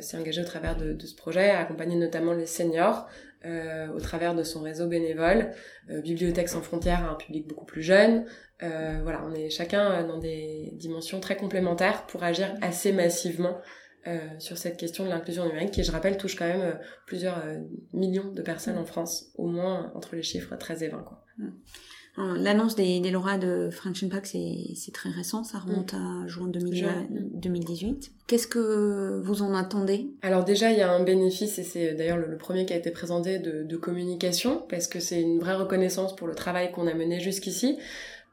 s'est 0.00 0.16
engagée 0.16 0.40
au 0.40 0.44
travers 0.44 0.76
de, 0.76 0.92
de, 0.92 1.06
ce 1.06 1.16
projet, 1.16 1.50
à 1.50 1.60
accompagner 1.60 1.96
notamment 1.96 2.32
les 2.32 2.46
seniors 2.46 3.08
au 3.44 4.00
travers 4.00 4.34
de 4.34 4.42
son 4.42 4.62
réseau 4.62 4.86
bénévole. 4.86 5.50
Bibliothèque 5.88 6.48
sans 6.48 6.62
frontières 6.62 7.04
a 7.04 7.10
un 7.10 7.14
public 7.14 7.46
beaucoup 7.48 7.66
plus 7.66 7.82
jeune. 7.82 8.24
voilà, 8.60 9.22
on 9.26 9.34
est 9.34 9.50
chacun 9.50 10.04
dans 10.04 10.18
des 10.18 10.70
dimensions 10.74 11.20
très 11.20 11.36
complémentaires 11.36 12.06
pour 12.06 12.22
agir 12.22 12.54
assez 12.62 12.92
massivement 12.92 13.58
euh, 14.08 14.18
sur 14.38 14.56
cette 14.56 14.78
question 14.78 15.04
de 15.04 15.10
l'inclusion 15.10 15.44
numérique 15.44 15.72
qui, 15.72 15.82
je 15.82 15.90
rappelle, 15.90 16.16
touche 16.16 16.36
quand 16.36 16.46
même 16.46 16.62
euh, 16.62 16.74
plusieurs 17.04 17.44
euh, 17.44 17.58
millions 17.92 18.30
de 18.32 18.40
personnes 18.42 18.78
en 18.78 18.84
France, 18.84 19.32
au 19.34 19.48
moins 19.48 19.92
entre 19.94 20.14
les 20.14 20.22
chiffres 20.22 20.54
13 20.54 20.84
et 20.84 20.88
20. 20.88 21.02
Quoi. 21.02 21.24
Mm. 22.18 22.36
L'annonce 22.42 22.74
des, 22.74 23.00
des 23.00 23.10
lauréats 23.10 23.38
de 23.38 23.70
French 23.70 24.02
Impact, 24.02 24.26
c'est 24.26 24.92
très 24.92 25.10
récent, 25.10 25.44
ça 25.44 25.58
remonte 25.58 25.94
mm. 25.94 26.24
à 26.24 26.26
juin 26.26 26.48
2018. 26.48 28.12
Qu'est-ce 28.26 28.48
que 28.48 29.20
vous 29.24 29.42
en 29.42 29.54
attendez? 29.54 30.10
Alors 30.22 30.44
déjà, 30.44 30.70
il 30.70 30.78
y 30.78 30.82
a 30.82 30.90
un 30.92 31.02
bénéfice, 31.02 31.58
et 31.58 31.62
c'est 31.62 31.94
d'ailleurs 31.94 32.18
le, 32.18 32.36
premier 32.36 32.66
qui 32.66 32.72
a 32.72 32.76
été 32.76 32.90
présenté 32.90 33.38
de, 33.38 33.62
de 33.62 33.76
communication, 33.76 34.64
parce 34.68 34.88
que 34.88 35.00
c'est 35.00 35.22
une 35.22 35.38
vraie 35.38 35.54
reconnaissance 35.54 36.14
pour 36.14 36.26
le 36.26 36.34
travail 36.34 36.72
qu'on 36.72 36.86
a 36.86 36.94
mené 36.94 37.20
jusqu'ici. 37.20 37.78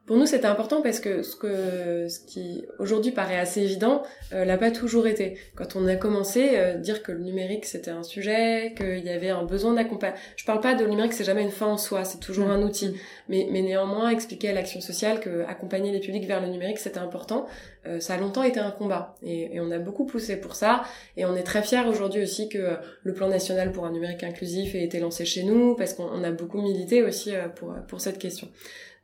Pour 0.06 0.18
nous, 0.18 0.28
c'était 0.28 0.46
important 0.46 0.84
parce 0.84 1.00
que 1.00 1.24
ce, 1.24 1.36
que, 1.36 2.08
ce 2.08 2.20
qui 2.20 2.64
aujourd'hui 2.78 3.12
paraît 3.12 3.40
assez 3.40 3.62
évident, 3.62 4.04
euh, 4.34 4.46
l'a 4.46 4.58
pas 4.58 4.70
toujours 4.70 5.08
été. 5.08 5.36
Quand 5.56 5.76
on 5.76 5.88
a 5.88 5.96
commencé, 5.96 6.52
euh, 6.54 6.76
dire 6.76 7.02
que 7.02 7.12
le 7.12 7.22
numérique 7.22 7.66
c'était 7.66 7.90
un 7.90 8.04
sujet, 8.04 8.76
qu'il 8.78 9.04
y 9.04 9.10
avait 9.10 9.32
un 9.32 9.44
besoin 9.44 9.74
d'accompagnement. 9.74 10.20
Je 10.36 10.46
parle 10.46 10.60
pas 10.60 10.76
de 10.76 10.84
le 10.84 10.92
numérique, 10.92 11.14
c'est 11.14 11.24
jamais 11.24 11.42
une 11.42 11.50
fin 11.50 11.66
en 11.66 11.78
soi, 11.78 12.06
c'est 12.06 12.20
toujours 12.20 12.50
un 12.50 12.62
outil. 12.62 12.96
Mais, 13.30 13.48
mais 13.52 13.64
néanmoins, 13.64 14.10
expliquer 14.10 14.50
à 14.50 14.54
l'action 14.54 14.80
sociale 14.80 15.20
que 15.20 15.44
accompagner 15.48 15.92
les 15.92 16.00
publics 16.00 16.28
vers 16.28 16.40
le 16.40 16.50
numérique 16.50 16.78
c'était 16.78 17.00
important, 17.00 17.48
euh, 17.88 18.00
ça 18.00 18.14
a 18.14 18.18
longtemps 18.18 18.44
été 18.44 18.60
un 18.60 18.72
combat. 18.72 19.16
Et, 19.24 19.56
et, 19.56 19.60
on 19.60 19.72
a 19.72 19.80
beaucoup 19.80 20.06
poussé 20.06 20.36
pour 20.38 20.54
ça. 20.56 20.84
Et 21.18 21.26
on 21.26 21.36
est 21.36 21.44
très 21.44 21.64
fiers 21.64 21.88
aujourd'hui 21.88 22.22
aussi 22.22 22.48
que 22.48 22.78
le 23.02 23.14
plan 23.14 23.28
national 23.28 23.72
pour 23.72 23.86
un 23.86 23.92
numérique 23.92 24.24
inclusif 24.24 24.76
ait 24.76 24.84
été 24.84 25.00
lancé 25.00 25.26
chez 25.26 25.44
nous, 25.44 25.76
parce 25.76 25.96
qu'on 25.96 26.24
a 26.24 26.32
beaucoup 26.32 26.62
milité 26.62 27.02
aussi 27.02 27.36
euh, 27.36 27.48
pour, 27.48 27.74
pour 27.88 28.02
cette 28.02 28.20
question. 28.20 28.48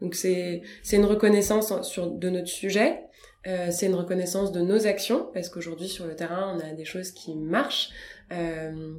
Donc 0.02 0.16
c'est 0.16 0.62
c'est 0.84 0.98
une 0.98 1.06
reconnaissance 1.06 1.82
sur 1.84 2.12
de 2.12 2.30
notre 2.30 2.48
sujet, 2.48 3.04
euh, 3.48 3.68
c'est 3.72 3.86
une 3.86 3.96
reconnaissance 3.96 4.52
de 4.52 4.62
nos 4.62 4.88
actions 4.88 5.30
parce 5.34 5.50
qu'aujourd'hui 5.50 5.88
sur 5.88 6.06
le 6.06 6.16
terrain 6.16 6.58
on 6.58 6.60
a 6.60 6.74
des 6.74 6.86
choses 6.86 7.12
qui 7.12 7.36
marchent. 7.36 7.90
Euh, 8.32 8.96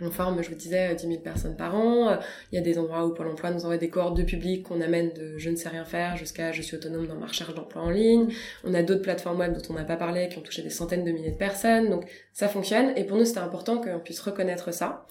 on 0.00 0.10
forme, 0.10 0.42
je 0.42 0.48
vous 0.48 0.54
disais, 0.54 0.94
10 0.94 1.08
000 1.08 1.20
personnes 1.20 1.56
par 1.56 1.74
an. 1.74 2.18
Il 2.52 2.54
y 2.54 2.58
a 2.58 2.60
des 2.60 2.78
endroits 2.78 3.04
où 3.04 3.14
Pôle 3.14 3.28
emploi 3.28 3.50
nous 3.50 3.64
envoie 3.64 3.78
des 3.78 3.90
cohortes 3.90 4.16
de 4.16 4.22
public 4.22 4.62
qu'on 4.62 4.80
amène 4.80 5.12
de 5.12 5.38
je 5.38 5.50
ne 5.50 5.56
sais 5.56 5.68
rien 5.68 5.84
faire 5.84 6.16
jusqu'à 6.16 6.52
je 6.52 6.62
suis 6.62 6.76
autonome 6.76 7.06
dans 7.06 7.16
ma 7.16 7.26
recherche 7.26 7.54
d'emploi 7.54 7.82
en 7.82 7.90
ligne. 7.90 8.28
On 8.64 8.74
a 8.74 8.82
d'autres 8.82 9.02
plateformes 9.02 9.40
web 9.40 9.54
dont 9.54 9.62
on 9.70 9.72
n'a 9.74 9.84
pas 9.84 9.96
parlé 9.96 10.28
qui 10.28 10.38
ont 10.38 10.42
touché 10.42 10.62
des 10.62 10.70
centaines 10.70 11.04
de 11.04 11.10
milliers 11.10 11.32
de 11.32 11.36
personnes. 11.36 11.90
Donc 11.90 12.08
ça 12.32 12.48
fonctionne. 12.48 12.92
Et 12.96 13.04
pour 13.04 13.16
nous, 13.16 13.24
c'était 13.24 13.40
important 13.40 13.80
qu'on 13.80 13.98
puisse 13.98 14.20
reconnaître 14.20 14.72
ça. 14.72 15.04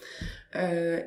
Euh, 0.56 1.02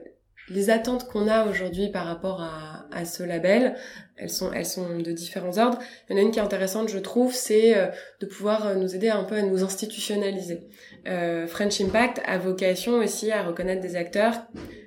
les 0.50 0.70
attentes 0.70 1.08
qu'on 1.08 1.28
a 1.28 1.46
aujourd'hui 1.46 1.88
par 1.88 2.06
rapport 2.06 2.42
à, 2.42 2.86
à, 2.92 3.04
ce 3.04 3.22
label, 3.22 3.76
elles 4.16 4.30
sont, 4.30 4.52
elles 4.52 4.66
sont 4.66 4.98
de 4.98 5.12
différents 5.12 5.58
ordres. 5.58 5.78
Il 6.08 6.12
y 6.12 6.18
en 6.18 6.22
a 6.22 6.24
une 6.24 6.30
qui 6.30 6.38
est 6.38 6.42
intéressante, 6.42 6.88
je 6.88 6.98
trouve, 6.98 7.34
c'est 7.34 7.76
euh, 7.76 7.86
de 8.20 8.26
pouvoir 8.26 8.66
euh, 8.66 8.74
nous 8.74 8.94
aider 8.94 9.08
un 9.08 9.24
peu 9.24 9.36
à 9.36 9.42
nous 9.42 9.64
institutionnaliser. 9.64 10.68
Euh, 11.08 11.46
French 11.46 11.80
Impact 11.80 12.20
a 12.26 12.38
vocation 12.38 12.98
aussi 12.98 13.30
à 13.30 13.42
reconnaître 13.42 13.80
des 13.80 13.96
acteurs 13.96 14.42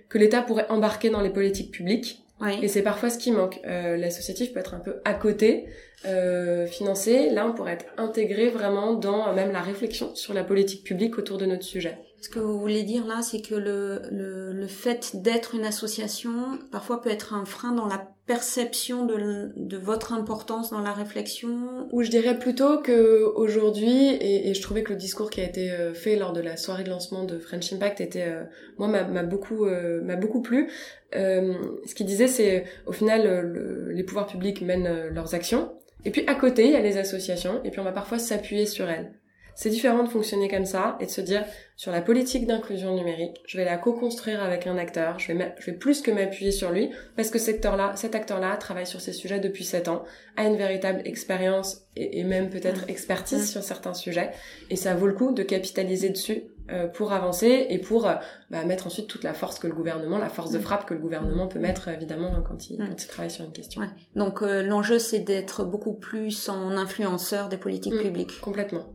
que 0.09 0.17
l'État 0.17 0.41
pourrait 0.41 0.67
embarquer 0.69 1.09
dans 1.09 1.21
les 1.21 1.31
politiques 1.31 1.71
publiques. 1.71 2.23
Et 2.61 2.67
c'est 2.67 2.81
parfois 2.81 3.09
ce 3.09 3.17
qui 3.17 3.31
manque. 3.31 3.59
Euh, 3.65 3.95
L'associatif 3.95 4.53
peut 4.53 4.59
être 4.59 4.73
un 4.73 4.79
peu 4.79 4.95
à 5.05 5.13
côté, 5.13 5.65
euh, 6.05 6.67
financé. 6.67 7.29
Là, 7.29 7.47
on 7.47 7.53
pourrait 7.53 7.73
être 7.73 7.85
intégré 7.97 8.49
vraiment 8.49 8.93
dans 8.93 9.29
euh, 9.29 9.33
même 9.33 9.51
la 9.51 9.61
réflexion 9.61 10.13
sur 10.15 10.33
la 10.33 10.43
politique 10.43 10.83
publique 10.83 11.17
autour 11.17 11.37
de 11.37 11.45
notre 11.45 11.63
sujet. 11.63 11.97
Ce 12.23 12.29
que 12.29 12.39
vous 12.39 12.57
voulez 12.57 12.83
dire 12.83 13.05
là, 13.05 13.21
c'est 13.21 13.41
que 13.41 13.53
le, 13.53 14.01
le, 14.09 14.53
le 14.53 14.67
fait 14.67 15.17
d'être 15.21 15.55
une 15.55 15.65
association, 15.65 16.57
parfois 16.71 17.01
peut 17.01 17.09
être 17.09 17.33
un 17.33 17.43
frein 17.43 17.73
dans 17.73 17.85
la 17.85 18.13
perception 18.27 19.05
de, 19.05 19.51
de 19.57 19.77
votre 19.77 20.13
importance 20.13 20.69
dans 20.69 20.79
la 20.79 20.93
réflexion 20.93 21.89
Ou 21.91 22.01
je 22.01 22.09
dirais 22.09 22.39
plutôt 22.39 22.77
que 22.77 23.25
aujourd'hui, 23.35 24.07
et, 24.07 24.49
et, 24.49 24.53
je 24.53 24.61
trouvais 24.61 24.83
que 24.83 24.93
le 24.93 24.97
discours 24.97 25.29
qui 25.29 25.41
a 25.41 25.43
été 25.43 25.69
euh, 25.69 25.93
fait 25.93 26.15
lors 26.15 26.31
de 26.31 26.39
la 26.39 26.55
soirée 26.55 26.85
de 26.85 26.89
lancement 26.89 27.25
de 27.25 27.37
French 27.39 27.73
Impact 27.73 27.99
était, 27.99 28.29
euh, 28.29 28.45
moi, 28.77 28.87
m'a 28.87 29.23
beaucoup, 29.23 29.65
euh, 29.65 30.01
m'a 30.01 30.15
beaucoup 30.15 30.41
plu. 30.41 30.71
Euh, 31.17 31.53
ce 31.85 31.93
qu'il 31.93 32.05
disait, 32.05 32.29
c'est 32.29 32.63
au 32.85 32.93
final, 32.93 33.91
les 33.93 34.03
pouvoirs 34.03 34.27
publics 34.27 34.61
mènent 34.61 35.09
leurs 35.09 35.35
actions, 35.35 35.73
et 36.05 36.11
puis 36.11 36.23
à 36.27 36.35
côté, 36.35 36.67
il 36.67 36.71
y 36.71 36.77
a 36.77 36.81
les 36.81 36.95
associations, 36.95 37.59
et 37.65 37.69
puis 37.69 37.81
on 37.81 37.83
va 37.83 37.91
parfois 37.91 38.17
s'appuyer 38.17 38.65
sur 38.65 38.89
elles. 38.89 39.11
C'est 39.55 39.69
différent 39.69 40.03
de 40.03 40.09
fonctionner 40.09 40.47
comme 40.49 40.65
ça 40.65 40.97
et 40.99 41.05
de 41.05 41.11
se 41.11 41.21
dire 41.21 41.45
sur 41.75 41.91
la 41.91 42.01
politique 42.01 42.45
d'inclusion 42.45 42.95
numérique, 42.95 43.41
je 43.47 43.57
vais 43.57 43.65
la 43.65 43.77
co-construire 43.77 44.43
avec 44.43 44.67
un 44.67 44.77
acteur, 44.77 45.19
je 45.19 45.33
vais, 45.33 45.55
je 45.59 45.71
vais 45.71 45.77
plus 45.77 46.01
que 46.01 46.11
m'appuyer 46.11 46.51
sur 46.51 46.71
lui 46.71 46.91
parce 47.15 47.29
que 47.29 47.39
cet 47.39 47.55
acteur-là, 47.55 47.93
cet 47.95 48.15
acteur-là 48.15 48.55
travaille 48.57 48.85
sur 48.85 49.01
ces 49.01 49.11
sujets 49.11 49.39
depuis 49.39 49.63
7 49.63 49.87
ans, 49.87 50.03
a 50.37 50.45
une 50.45 50.55
véritable 50.55 51.01
expérience 51.05 51.81
et, 51.95 52.23
même 52.23 52.49
peut-être 52.49 52.89
expertise 52.89 53.51
sur 53.51 53.63
certains 53.63 53.93
sujets 53.93 54.31
et 54.69 54.75
ça 54.75 54.95
vaut 54.95 55.07
le 55.07 55.13
coup 55.13 55.31
de 55.31 55.43
capitaliser 55.43 56.09
dessus 56.09 56.43
euh, 56.71 56.87
pour 56.87 57.11
avancer 57.11 57.65
et 57.69 57.79
pour 57.79 58.07
euh, 58.07 58.15
bah, 58.49 58.63
mettre 58.65 58.87
ensuite 58.87 59.07
toute 59.07 59.23
la 59.23 59.33
force 59.33 59.59
que 59.59 59.67
le 59.67 59.73
gouvernement, 59.73 60.17
la 60.17 60.29
force 60.29 60.51
de 60.51 60.59
frappe 60.59 60.85
que 60.85 60.93
le 60.93 60.99
gouvernement 60.99 61.47
peut 61.47 61.59
mettre 61.59 61.89
évidemment 61.89 62.31
quand 62.47 62.69
il, 62.69 62.77
quand 62.77 63.03
il 63.03 63.07
travaille 63.07 63.31
sur 63.31 63.43
une 63.43 63.51
question. 63.51 63.81
Ouais. 63.81 63.89
Donc 64.15 64.41
euh, 64.41 64.63
l'enjeu 64.63 64.99
c'est 64.99 65.19
d'être 65.19 65.65
beaucoup 65.65 65.93
plus 65.93 66.49
en 66.49 66.71
influenceur 66.77 67.49
des 67.49 67.57
politiques 67.57 67.95
mmh, 67.95 68.01
publiques. 68.01 68.41
Complètement. 68.41 68.85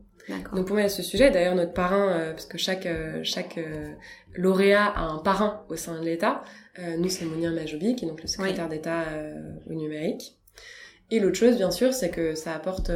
Donc 0.55 0.67
pour 0.67 0.77
moi, 0.77 0.85
à 0.85 0.89
ce 0.89 1.03
sujet, 1.03 1.31
d'ailleurs 1.31 1.55
notre 1.55 1.73
parrain, 1.73 2.11
euh, 2.11 2.31
parce 2.33 2.47
que 2.47 2.59
chaque 2.59 2.87
euh, 2.87 3.21
chaque 3.23 3.59
euh, 3.59 3.93
lauréat 4.35 4.87
a 4.87 5.03
un 5.03 5.19
parrain 5.19 5.65
au 5.69 5.77
sein 5.77 5.99
de 5.99 6.05
l'État. 6.05 6.43
nous, 6.99 7.09
c'est 7.09 7.25
Mounir 7.25 7.53
Majobi, 7.53 7.97
qui 7.97 8.05
est 8.05 8.09
donc 8.09 8.23
le 8.23 8.29
secrétaire 8.29 8.69
d'État 8.69 9.05
au 9.69 9.75
numérique. 9.75 10.37
Et 11.11 11.19
l'autre 11.19 11.37
chose, 11.37 11.57
bien 11.57 11.71
sûr, 11.71 11.93
c'est 11.93 12.11
que 12.11 12.35
ça 12.35 12.55
apporte 12.55 12.91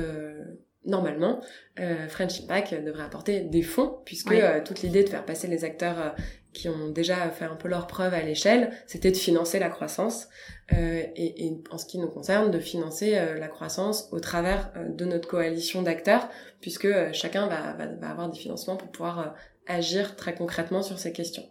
normalement, 0.85 1.41
euh, 1.81 2.09
French 2.09 2.41
Impact 2.43 2.85
devrait 2.85 3.05
apporter 3.05 3.41
des 3.41 3.63
fonds, 3.63 3.99
puisque 4.05 4.35
toute 4.65 4.83
l'idée 4.83 5.05
de 5.05 5.09
faire 5.09 5.25
passer 5.25 5.47
les 5.47 5.65
acteurs 5.65 6.15
qui 6.53 6.69
ont 6.69 6.89
déjà 6.91 7.31
fait 7.31 7.45
un 7.45 7.55
peu 7.55 7.69
leur 7.69 7.87
preuve 7.87 8.13
à 8.15 8.21
l'échelle, 8.21 8.73
c'était 8.87 9.11
de 9.11 9.17
financer 9.17 9.59
la 9.59 9.71
croissance 9.71 10.29
euh, 10.73 11.03
et, 11.17 11.47
et, 11.47 11.63
en 11.71 11.79
ce 11.79 11.87
qui 11.87 11.99
nous 11.99 12.09
concerne, 12.09 12.51
de 12.51 12.59
financer 12.59 13.17
euh, 13.17 13.39
la 13.39 13.49
croissance 13.49 14.09
au 14.13 14.21
travers 14.21 14.71
euh, 14.77 14.89
de 14.89 15.05
notre 15.05 15.29
coalition 15.29 15.83
d'acteurs, 15.83 16.29
puisque 16.61 16.85
euh, 16.85 17.11
chacun 17.13 17.47
va, 17.47 17.73
va, 17.73 17.87
va, 17.87 18.11
avoir 18.11 18.31
des 18.31 18.39
financements 18.39 18.77
pour 18.77 18.89
pouvoir 18.89 19.19
euh, 19.19 19.25
agir 19.67 20.15
très 20.17 20.35
concrètement 20.35 20.83
sur 20.83 20.99
ces 20.99 21.13
questions. 21.13 21.45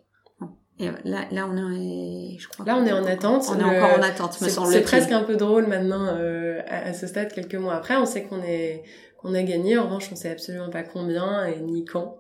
Et 0.80 0.90
là, 1.04 1.28
là, 1.32 1.48
on 1.48 1.58
est, 1.76 2.40
je 2.40 2.48
crois. 2.48 2.66
Là, 2.66 2.76
on 2.78 2.86
est 2.86 2.92
en 2.92 3.06
attente. 3.06 3.44
On 3.50 3.60
est 3.60 3.64
encore 3.64 4.00
en 4.00 4.02
attente, 4.02 4.42
me 4.42 4.50
semble 4.50 4.72
C'est 4.72 4.82
presque 4.82 5.12
un 5.12 5.24
peu 5.24 5.36
drôle 5.36 5.68
maintenant, 5.68 6.06
à, 6.06 6.76
à, 6.76 6.94
ce 6.94 7.06
stade, 7.06 7.32
quelques 7.32 7.56
mois 7.56 7.76
après. 7.76 7.98
On 7.98 8.06
sait 8.08 8.24
qu'on 8.24 8.42
est, 8.42 8.82
qu'on 9.18 9.36
a 9.36 9.44
gagné. 9.44 9.78
En 9.78 9.84
revanche, 9.84 10.10
on 10.12 10.16
sait 10.16 10.32
absolument 10.32 10.72
pas 10.72 10.82
combien 10.82 11.46
et 11.46 11.60
ni 11.60 11.86
quand. 11.86 12.18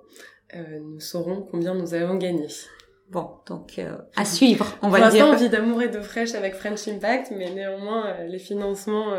Euh, 0.55 0.79
nous 0.79 0.99
saurons 0.99 1.47
combien 1.49 1.73
nous 1.73 1.93
avons 1.93 2.15
gagné. 2.15 2.47
Bon, 3.09 3.29
donc 3.45 3.77
euh, 3.77 3.97
à 4.15 4.23
suivre, 4.23 4.77
on 4.81 4.89
va 4.89 4.99
Pour 4.99 5.09
dire. 5.09 5.25
envie 5.25 5.49
d'amour 5.49 5.81
et 5.81 5.89
de 5.89 5.99
fraîche 5.99 6.33
avec 6.33 6.55
French 6.55 6.87
Impact, 6.87 7.31
mais 7.35 7.53
néanmoins, 7.53 8.07
euh, 8.07 8.27
les 8.27 8.39
financements 8.39 9.13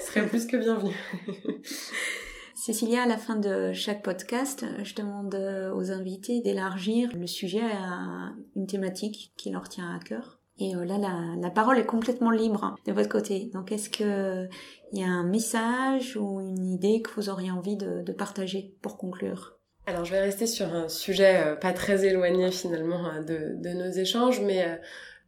seraient 0.00 0.26
plus 0.26 0.46
que 0.46 0.56
bienvenus. 0.56 0.94
Cécilia, 2.54 3.02
à 3.02 3.06
la 3.06 3.16
fin 3.16 3.36
de 3.36 3.72
chaque 3.72 4.02
podcast, 4.02 4.64
je 4.84 4.94
demande 4.94 5.34
aux 5.74 5.90
invités 5.90 6.40
d'élargir 6.42 7.10
le 7.16 7.26
sujet 7.26 7.62
à 7.62 8.30
une 8.54 8.66
thématique 8.66 9.32
qui 9.36 9.50
leur 9.50 9.68
tient 9.68 9.96
à 9.96 9.98
cœur. 9.98 10.38
Et 10.58 10.72
là, 10.74 10.96
la, 10.98 11.34
la 11.40 11.50
parole 11.50 11.78
est 11.78 11.86
complètement 11.86 12.30
libre 12.30 12.76
de 12.86 12.92
votre 12.92 13.08
côté. 13.08 13.50
Donc, 13.52 13.72
est-ce 13.72 13.90
que 13.90 14.46
il 14.92 15.00
y 15.00 15.02
a 15.02 15.08
un 15.08 15.24
message 15.24 16.16
ou 16.16 16.40
une 16.40 16.64
idée 16.64 17.02
que 17.02 17.10
vous 17.16 17.30
auriez 17.30 17.50
envie 17.50 17.76
de, 17.76 18.02
de 18.02 18.12
partager 18.12 18.76
pour 18.80 18.96
conclure? 18.96 19.58
Alors 19.86 20.04
je 20.04 20.12
vais 20.12 20.20
rester 20.20 20.46
sur 20.46 20.72
un 20.74 20.88
sujet 20.88 21.42
euh, 21.44 21.56
pas 21.56 21.72
très 21.72 22.04
éloigné 22.04 22.50
finalement 22.52 23.08
euh, 23.08 23.22
de, 23.54 23.68
nos 23.70 23.90
échanges, 23.90 24.40
mais 24.40 24.64
euh, 24.64 24.76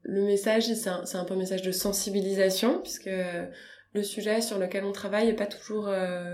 le 0.05 0.23
message, 0.23 0.73
c'est 0.75 0.89
un, 0.89 1.25
peu 1.25 1.35
un 1.35 1.39
message 1.39 1.63
de 1.63 1.73
sensibilisation, 1.73 2.81
puisque 2.81 3.11
le 3.95 4.03
sujet 4.03 4.43
sur 4.43 4.59
lequel 4.59 4.85
on 4.85 4.93
travaille 4.93 5.27
n'est 5.27 5.33
pas 5.33 5.47
toujours 5.47 5.91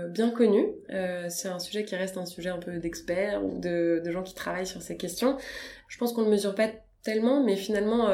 bien 0.09 0.29
connu. 0.29 0.67
c'est 1.29 1.47
un 1.47 1.59
sujet 1.59 1.85
qui 1.85 1.95
reste 1.95 2.17
un 2.17 2.25
sujet 2.25 2.49
un 2.49 2.57
peu 2.57 2.79
d'experts 2.79 3.41
ou 3.45 3.61
de, 3.61 4.01
gens 4.11 4.23
qui 4.23 4.33
travaillent 4.33 4.67
sur 4.67 4.81
ces 4.81 4.97
questions. 4.97 5.37
Je 5.87 5.97
pense 5.97 6.11
qu'on 6.11 6.23
ne 6.23 6.29
mesure 6.29 6.53
pas 6.53 6.67
tellement, 7.01 7.45
mais 7.45 7.55
finalement, 7.55 8.09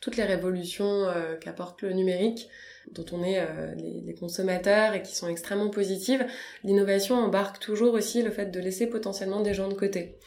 toutes 0.00 0.16
les 0.16 0.24
révolutions 0.24 1.06
qu'apporte 1.40 1.82
le 1.82 1.92
numérique, 1.92 2.48
dont 2.92 3.04
on 3.12 3.22
est 3.22 3.40
euh, 3.40 3.74
les, 3.74 4.00
les, 4.00 4.14
consommateurs 4.14 4.94
et 4.94 5.02
qui 5.02 5.14
sont 5.14 5.28
extrêmement 5.28 5.70
positives, 5.70 6.26
l'innovation 6.64 7.16
embarque 7.16 7.58
toujours 7.58 7.94
aussi 7.94 8.22
le 8.22 8.30
fait 8.30 8.46
de 8.46 8.60
laisser 8.60 8.86
potentiellement 8.86 9.40
des 9.40 9.54
gens 9.54 9.68
de 9.68 9.74
côté. 9.74 10.18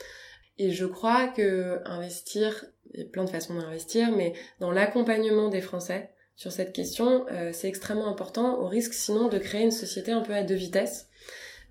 Et 0.57 0.71
je 0.71 0.85
crois 0.85 1.27
que 1.27 1.79
investir, 1.85 2.65
il 2.93 2.99
y 2.99 3.03
a 3.03 3.05
plein 3.07 3.23
de 3.23 3.29
façons 3.29 3.55
d'investir, 3.55 4.11
mais 4.15 4.33
dans 4.59 4.71
l'accompagnement 4.71 5.49
des 5.49 5.61
Français 5.61 6.11
sur 6.35 6.53
cette 6.53 6.71
question, 6.71 7.25
euh, 7.31 7.51
c'est 7.51 7.67
extrêmement 7.67 8.07
important, 8.07 8.59
au 8.59 8.67
risque 8.67 8.93
sinon 8.93 9.27
de 9.27 9.37
créer 9.37 9.63
une 9.63 9.71
société 9.71 10.13
un 10.13 10.21
peu 10.21 10.33
à 10.33 10.43
deux 10.43 10.55
vitesses. 10.55 11.08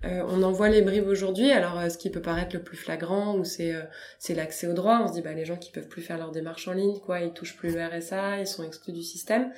On 0.03 0.43
en 0.43 0.51
voit 0.51 0.69
les 0.69 0.81
bribes 0.81 1.07
aujourd'hui. 1.07 1.51
Alors, 1.51 1.91
ce 1.91 1.97
qui 1.97 2.09
peut 2.09 2.21
paraître 2.21 2.55
le 2.55 2.61
plus 2.61 2.77
flagrant, 2.77 3.35
ou 3.35 3.43
c'est 3.43 3.73
c'est 4.17 4.33
l'accès 4.33 4.67
au 4.67 4.73
droit. 4.73 5.01
On 5.03 5.07
se 5.07 5.13
dit, 5.13 5.21
bah 5.21 5.33
les 5.33 5.45
gens 5.45 5.57
qui 5.57 5.71
peuvent 5.71 5.87
plus 5.87 6.01
faire 6.01 6.17
leurs 6.17 6.31
démarches 6.31 6.67
en 6.67 6.73
ligne, 6.73 6.99
quoi, 6.99 7.19
ils 7.19 7.33
touchent 7.33 7.57
plus 7.57 7.73
le 7.73 7.85
RSA, 7.85 8.39
ils 8.39 8.47
sont 8.47 8.63
exclus 8.63 8.93
du 8.93 9.03
système. 9.03 9.51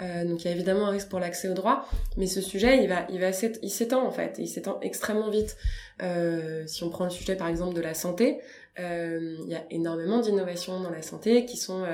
donc, 0.00 0.42
il 0.42 0.44
y 0.46 0.48
a 0.48 0.52
évidemment 0.52 0.86
un 0.86 0.90
risque 0.90 1.08
pour 1.08 1.20
l'accès 1.20 1.48
au 1.48 1.54
droit, 1.54 1.86
mais 2.16 2.26
ce 2.26 2.40
sujet, 2.40 2.82
il 2.82 2.88
va, 2.88 3.06
il 3.10 3.20
il 3.62 3.70
s'étend 3.70 4.06
en 4.06 4.10
fait, 4.10 4.36
il 4.38 4.48
s'étend 4.48 4.80
extrêmement 4.80 5.30
vite. 5.30 5.56
si 6.66 6.84
on 6.84 6.88
prend 6.88 7.04
le 7.04 7.10
sujet 7.10 7.36
par 7.36 7.48
exemple 7.48 7.74
de 7.74 7.82
la 7.82 7.94
santé, 7.94 8.40
il 8.78 9.46
y 9.48 9.54
a 9.54 9.64
énormément 9.70 10.20
d'innovations 10.20 10.80
dans 10.80 10.90
la 10.90 11.02
santé 11.02 11.44
qui 11.44 11.56
sont 11.56 11.84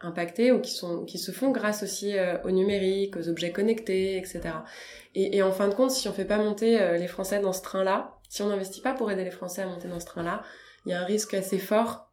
impactés 0.00 0.50
ou 0.52 0.60
qui 0.60 0.72
sont 0.72 1.04
qui 1.04 1.18
se 1.18 1.30
font 1.30 1.50
grâce 1.50 1.82
aussi 1.82 2.16
euh, 2.16 2.38
au 2.44 2.50
numérique, 2.50 3.16
aux 3.16 3.28
objets 3.28 3.52
connectés, 3.52 4.16
etc. 4.16 4.40
Et, 5.14 5.42
en 5.42 5.52
fin 5.52 5.68
de 5.68 5.74
compte, 5.74 5.90
si 5.90 6.08
on 6.08 6.12
fait 6.12 6.24
pas 6.24 6.38
monter 6.38 6.80
euh, 6.80 6.96
les 6.96 7.08
Français 7.08 7.40
dans 7.40 7.52
ce 7.52 7.62
train-là, 7.62 8.16
si 8.28 8.42
on 8.42 8.48
n'investit 8.48 8.80
pas 8.80 8.94
pour 8.94 9.10
aider 9.10 9.24
les 9.24 9.30
Français 9.30 9.62
à 9.62 9.66
monter 9.66 9.88
dans 9.88 10.00
ce 10.00 10.06
train-là, 10.06 10.42
il 10.86 10.92
y 10.92 10.94
a 10.94 11.00
un 11.00 11.04
risque 11.04 11.34
assez 11.34 11.58
fort 11.58 12.08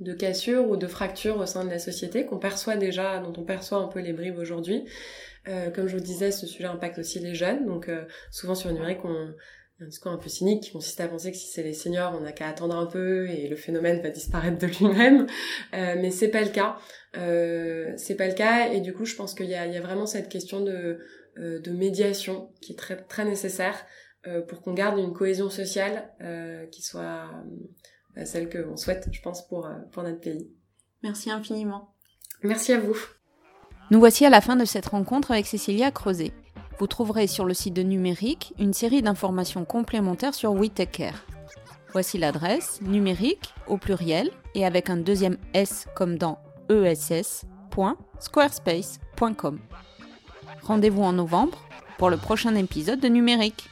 de 0.00 0.14
cassure 0.14 0.68
ou 0.68 0.76
de 0.76 0.86
fracture 0.86 1.36
au 1.36 1.46
sein 1.46 1.64
de 1.64 1.70
la 1.70 1.78
société 1.78 2.24
qu'on 2.24 2.38
perçoit 2.38 2.76
déjà, 2.76 3.18
dont 3.18 3.34
on 3.36 3.44
perçoit 3.44 3.78
un 3.78 3.88
peu 3.88 4.00
les 4.00 4.12
bribes 4.12 4.38
aujourd'hui. 4.38 4.84
Euh, 5.48 5.70
comme 5.70 5.88
je 5.88 5.96
vous 5.96 6.02
disais, 6.02 6.32
ce 6.32 6.46
sujet 6.46 6.64
impacte 6.64 6.98
aussi 6.98 7.18
les 7.18 7.34
jeunes, 7.34 7.66
donc 7.66 7.88
euh, 7.88 8.04
souvent 8.30 8.54
sur 8.54 8.70
le 8.70 8.76
numérique, 8.76 9.04
on, 9.04 9.34
un 9.82 9.88
discours 9.88 10.12
un 10.12 10.18
peu 10.18 10.28
cynique 10.28 10.62
qui 10.62 10.72
consiste 10.72 11.00
à 11.00 11.08
penser 11.08 11.32
que 11.32 11.36
si 11.36 11.46
c'est 11.48 11.62
les 11.62 11.72
seniors, 11.72 12.14
on 12.16 12.20
n'a 12.20 12.32
qu'à 12.32 12.48
attendre 12.48 12.76
un 12.76 12.86
peu 12.86 13.28
et 13.28 13.48
le 13.48 13.56
phénomène 13.56 14.00
va 14.00 14.10
disparaître 14.10 14.58
de 14.58 14.66
lui-même. 14.66 15.26
Euh, 15.74 15.94
mais 16.00 16.10
c'est 16.10 16.28
pas 16.28 16.42
le 16.42 16.50
cas. 16.50 16.76
Euh, 17.16 17.92
c'est 17.96 18.14
pas 18.14 18.28
le 18.28 18.34
cas 18.34 18.72
et 18.72 18.80
du 18.80 18.92
coup, 18.92 19.04
je 19.04 19.16
pense 19.16 19.34
qu'il 19.34 19.46
y 19.46 19.54
a, 19.54 19.66
il 19.66 19.74
y 19.74 19.76
a 19.76 19.80
vraiment 19.80 20.06
cette 20.06 20.28
question 20.28 20.60
de, 20.60 21.00
euh, 21.38 21.60
de 21.60 21.70
médiation 21.70 22.52
qui 22.60 22.72
est 22.72 22.76
très 22.76 22.96
très 22.96 23.24
nécessaire 23.24 23.84
euh, 24.26 24.40
pour 24.42 24.62
qu'on 24.62 24.72
garde 24.72 24.98
une 24.98 25.12
cohésion 25.12 25.50
sociale 25.50 26.10
euh, 26.20 26.66
qui 26.66 26.82
soit 26.82 27.28
euh, 28.16 28.24
celle 28.24 28.48
qu'on 28.48 28.76
souhaite, 28.76 29.08
je 29.10 29.20
pense, 29.20 29.46
pour 29.48 29.68
pour 29.90 30.02
notre 30.02 30.20
pays. 30.20 30.50
Merci 31.02 31.30
infiniment. 31.30 31.94
Merci 32.42 32.72
à 32.72 32.78
vous. 32.78 32.96
Nous 33.90 33.98
voici 33.98 34.24
à 34.24 34.30
la 34.30 34.40
fin 34.40 34.56
de 34.56 34.64
cette 34.64 34.86
rencontre 34.86 35.32
avec 35.32 35.46
Cécilia 35.46 35.90
Creuset. 35.90 36.32
Vous 36.78 36.86
trouverez 36.86 37.26
sur 37.26 37.44
le 37.44 37.54
site 37.54 37.74
de 37.74 37.82
Numérique 37.82 38.54
une 38.58 38.72
série 38.72 39.02
d'informations 39.02 39.64
complémentaires 39.64 40.34
sur 40.34 40.52
WeTakeCare. 40.52 41.24
Voici 41.92 42.18
l'adresse 42.18 42.80
numérique 42.82 43.52
au 43.66 43.76
pluriel 43.76 44.30
et 44.54 44.64
avec 44.64 44.88
un 44.88 44.96
deuxième 44.96 45.36
S 45.52 45.86
comme 45.94 46.16
dans 46.16 46.38
ess.squarespace.com. 46.70 49.58
Rendez-vous 50.62 51.02
en 51.02 51.12
novembre 51.12 51.58
pour 51.98 52.08
le 52.08 52.16
prochain 52.16 52.54
épisode 52.54 53.00
de 53.00 53.08
Numérique. 53.08 53.68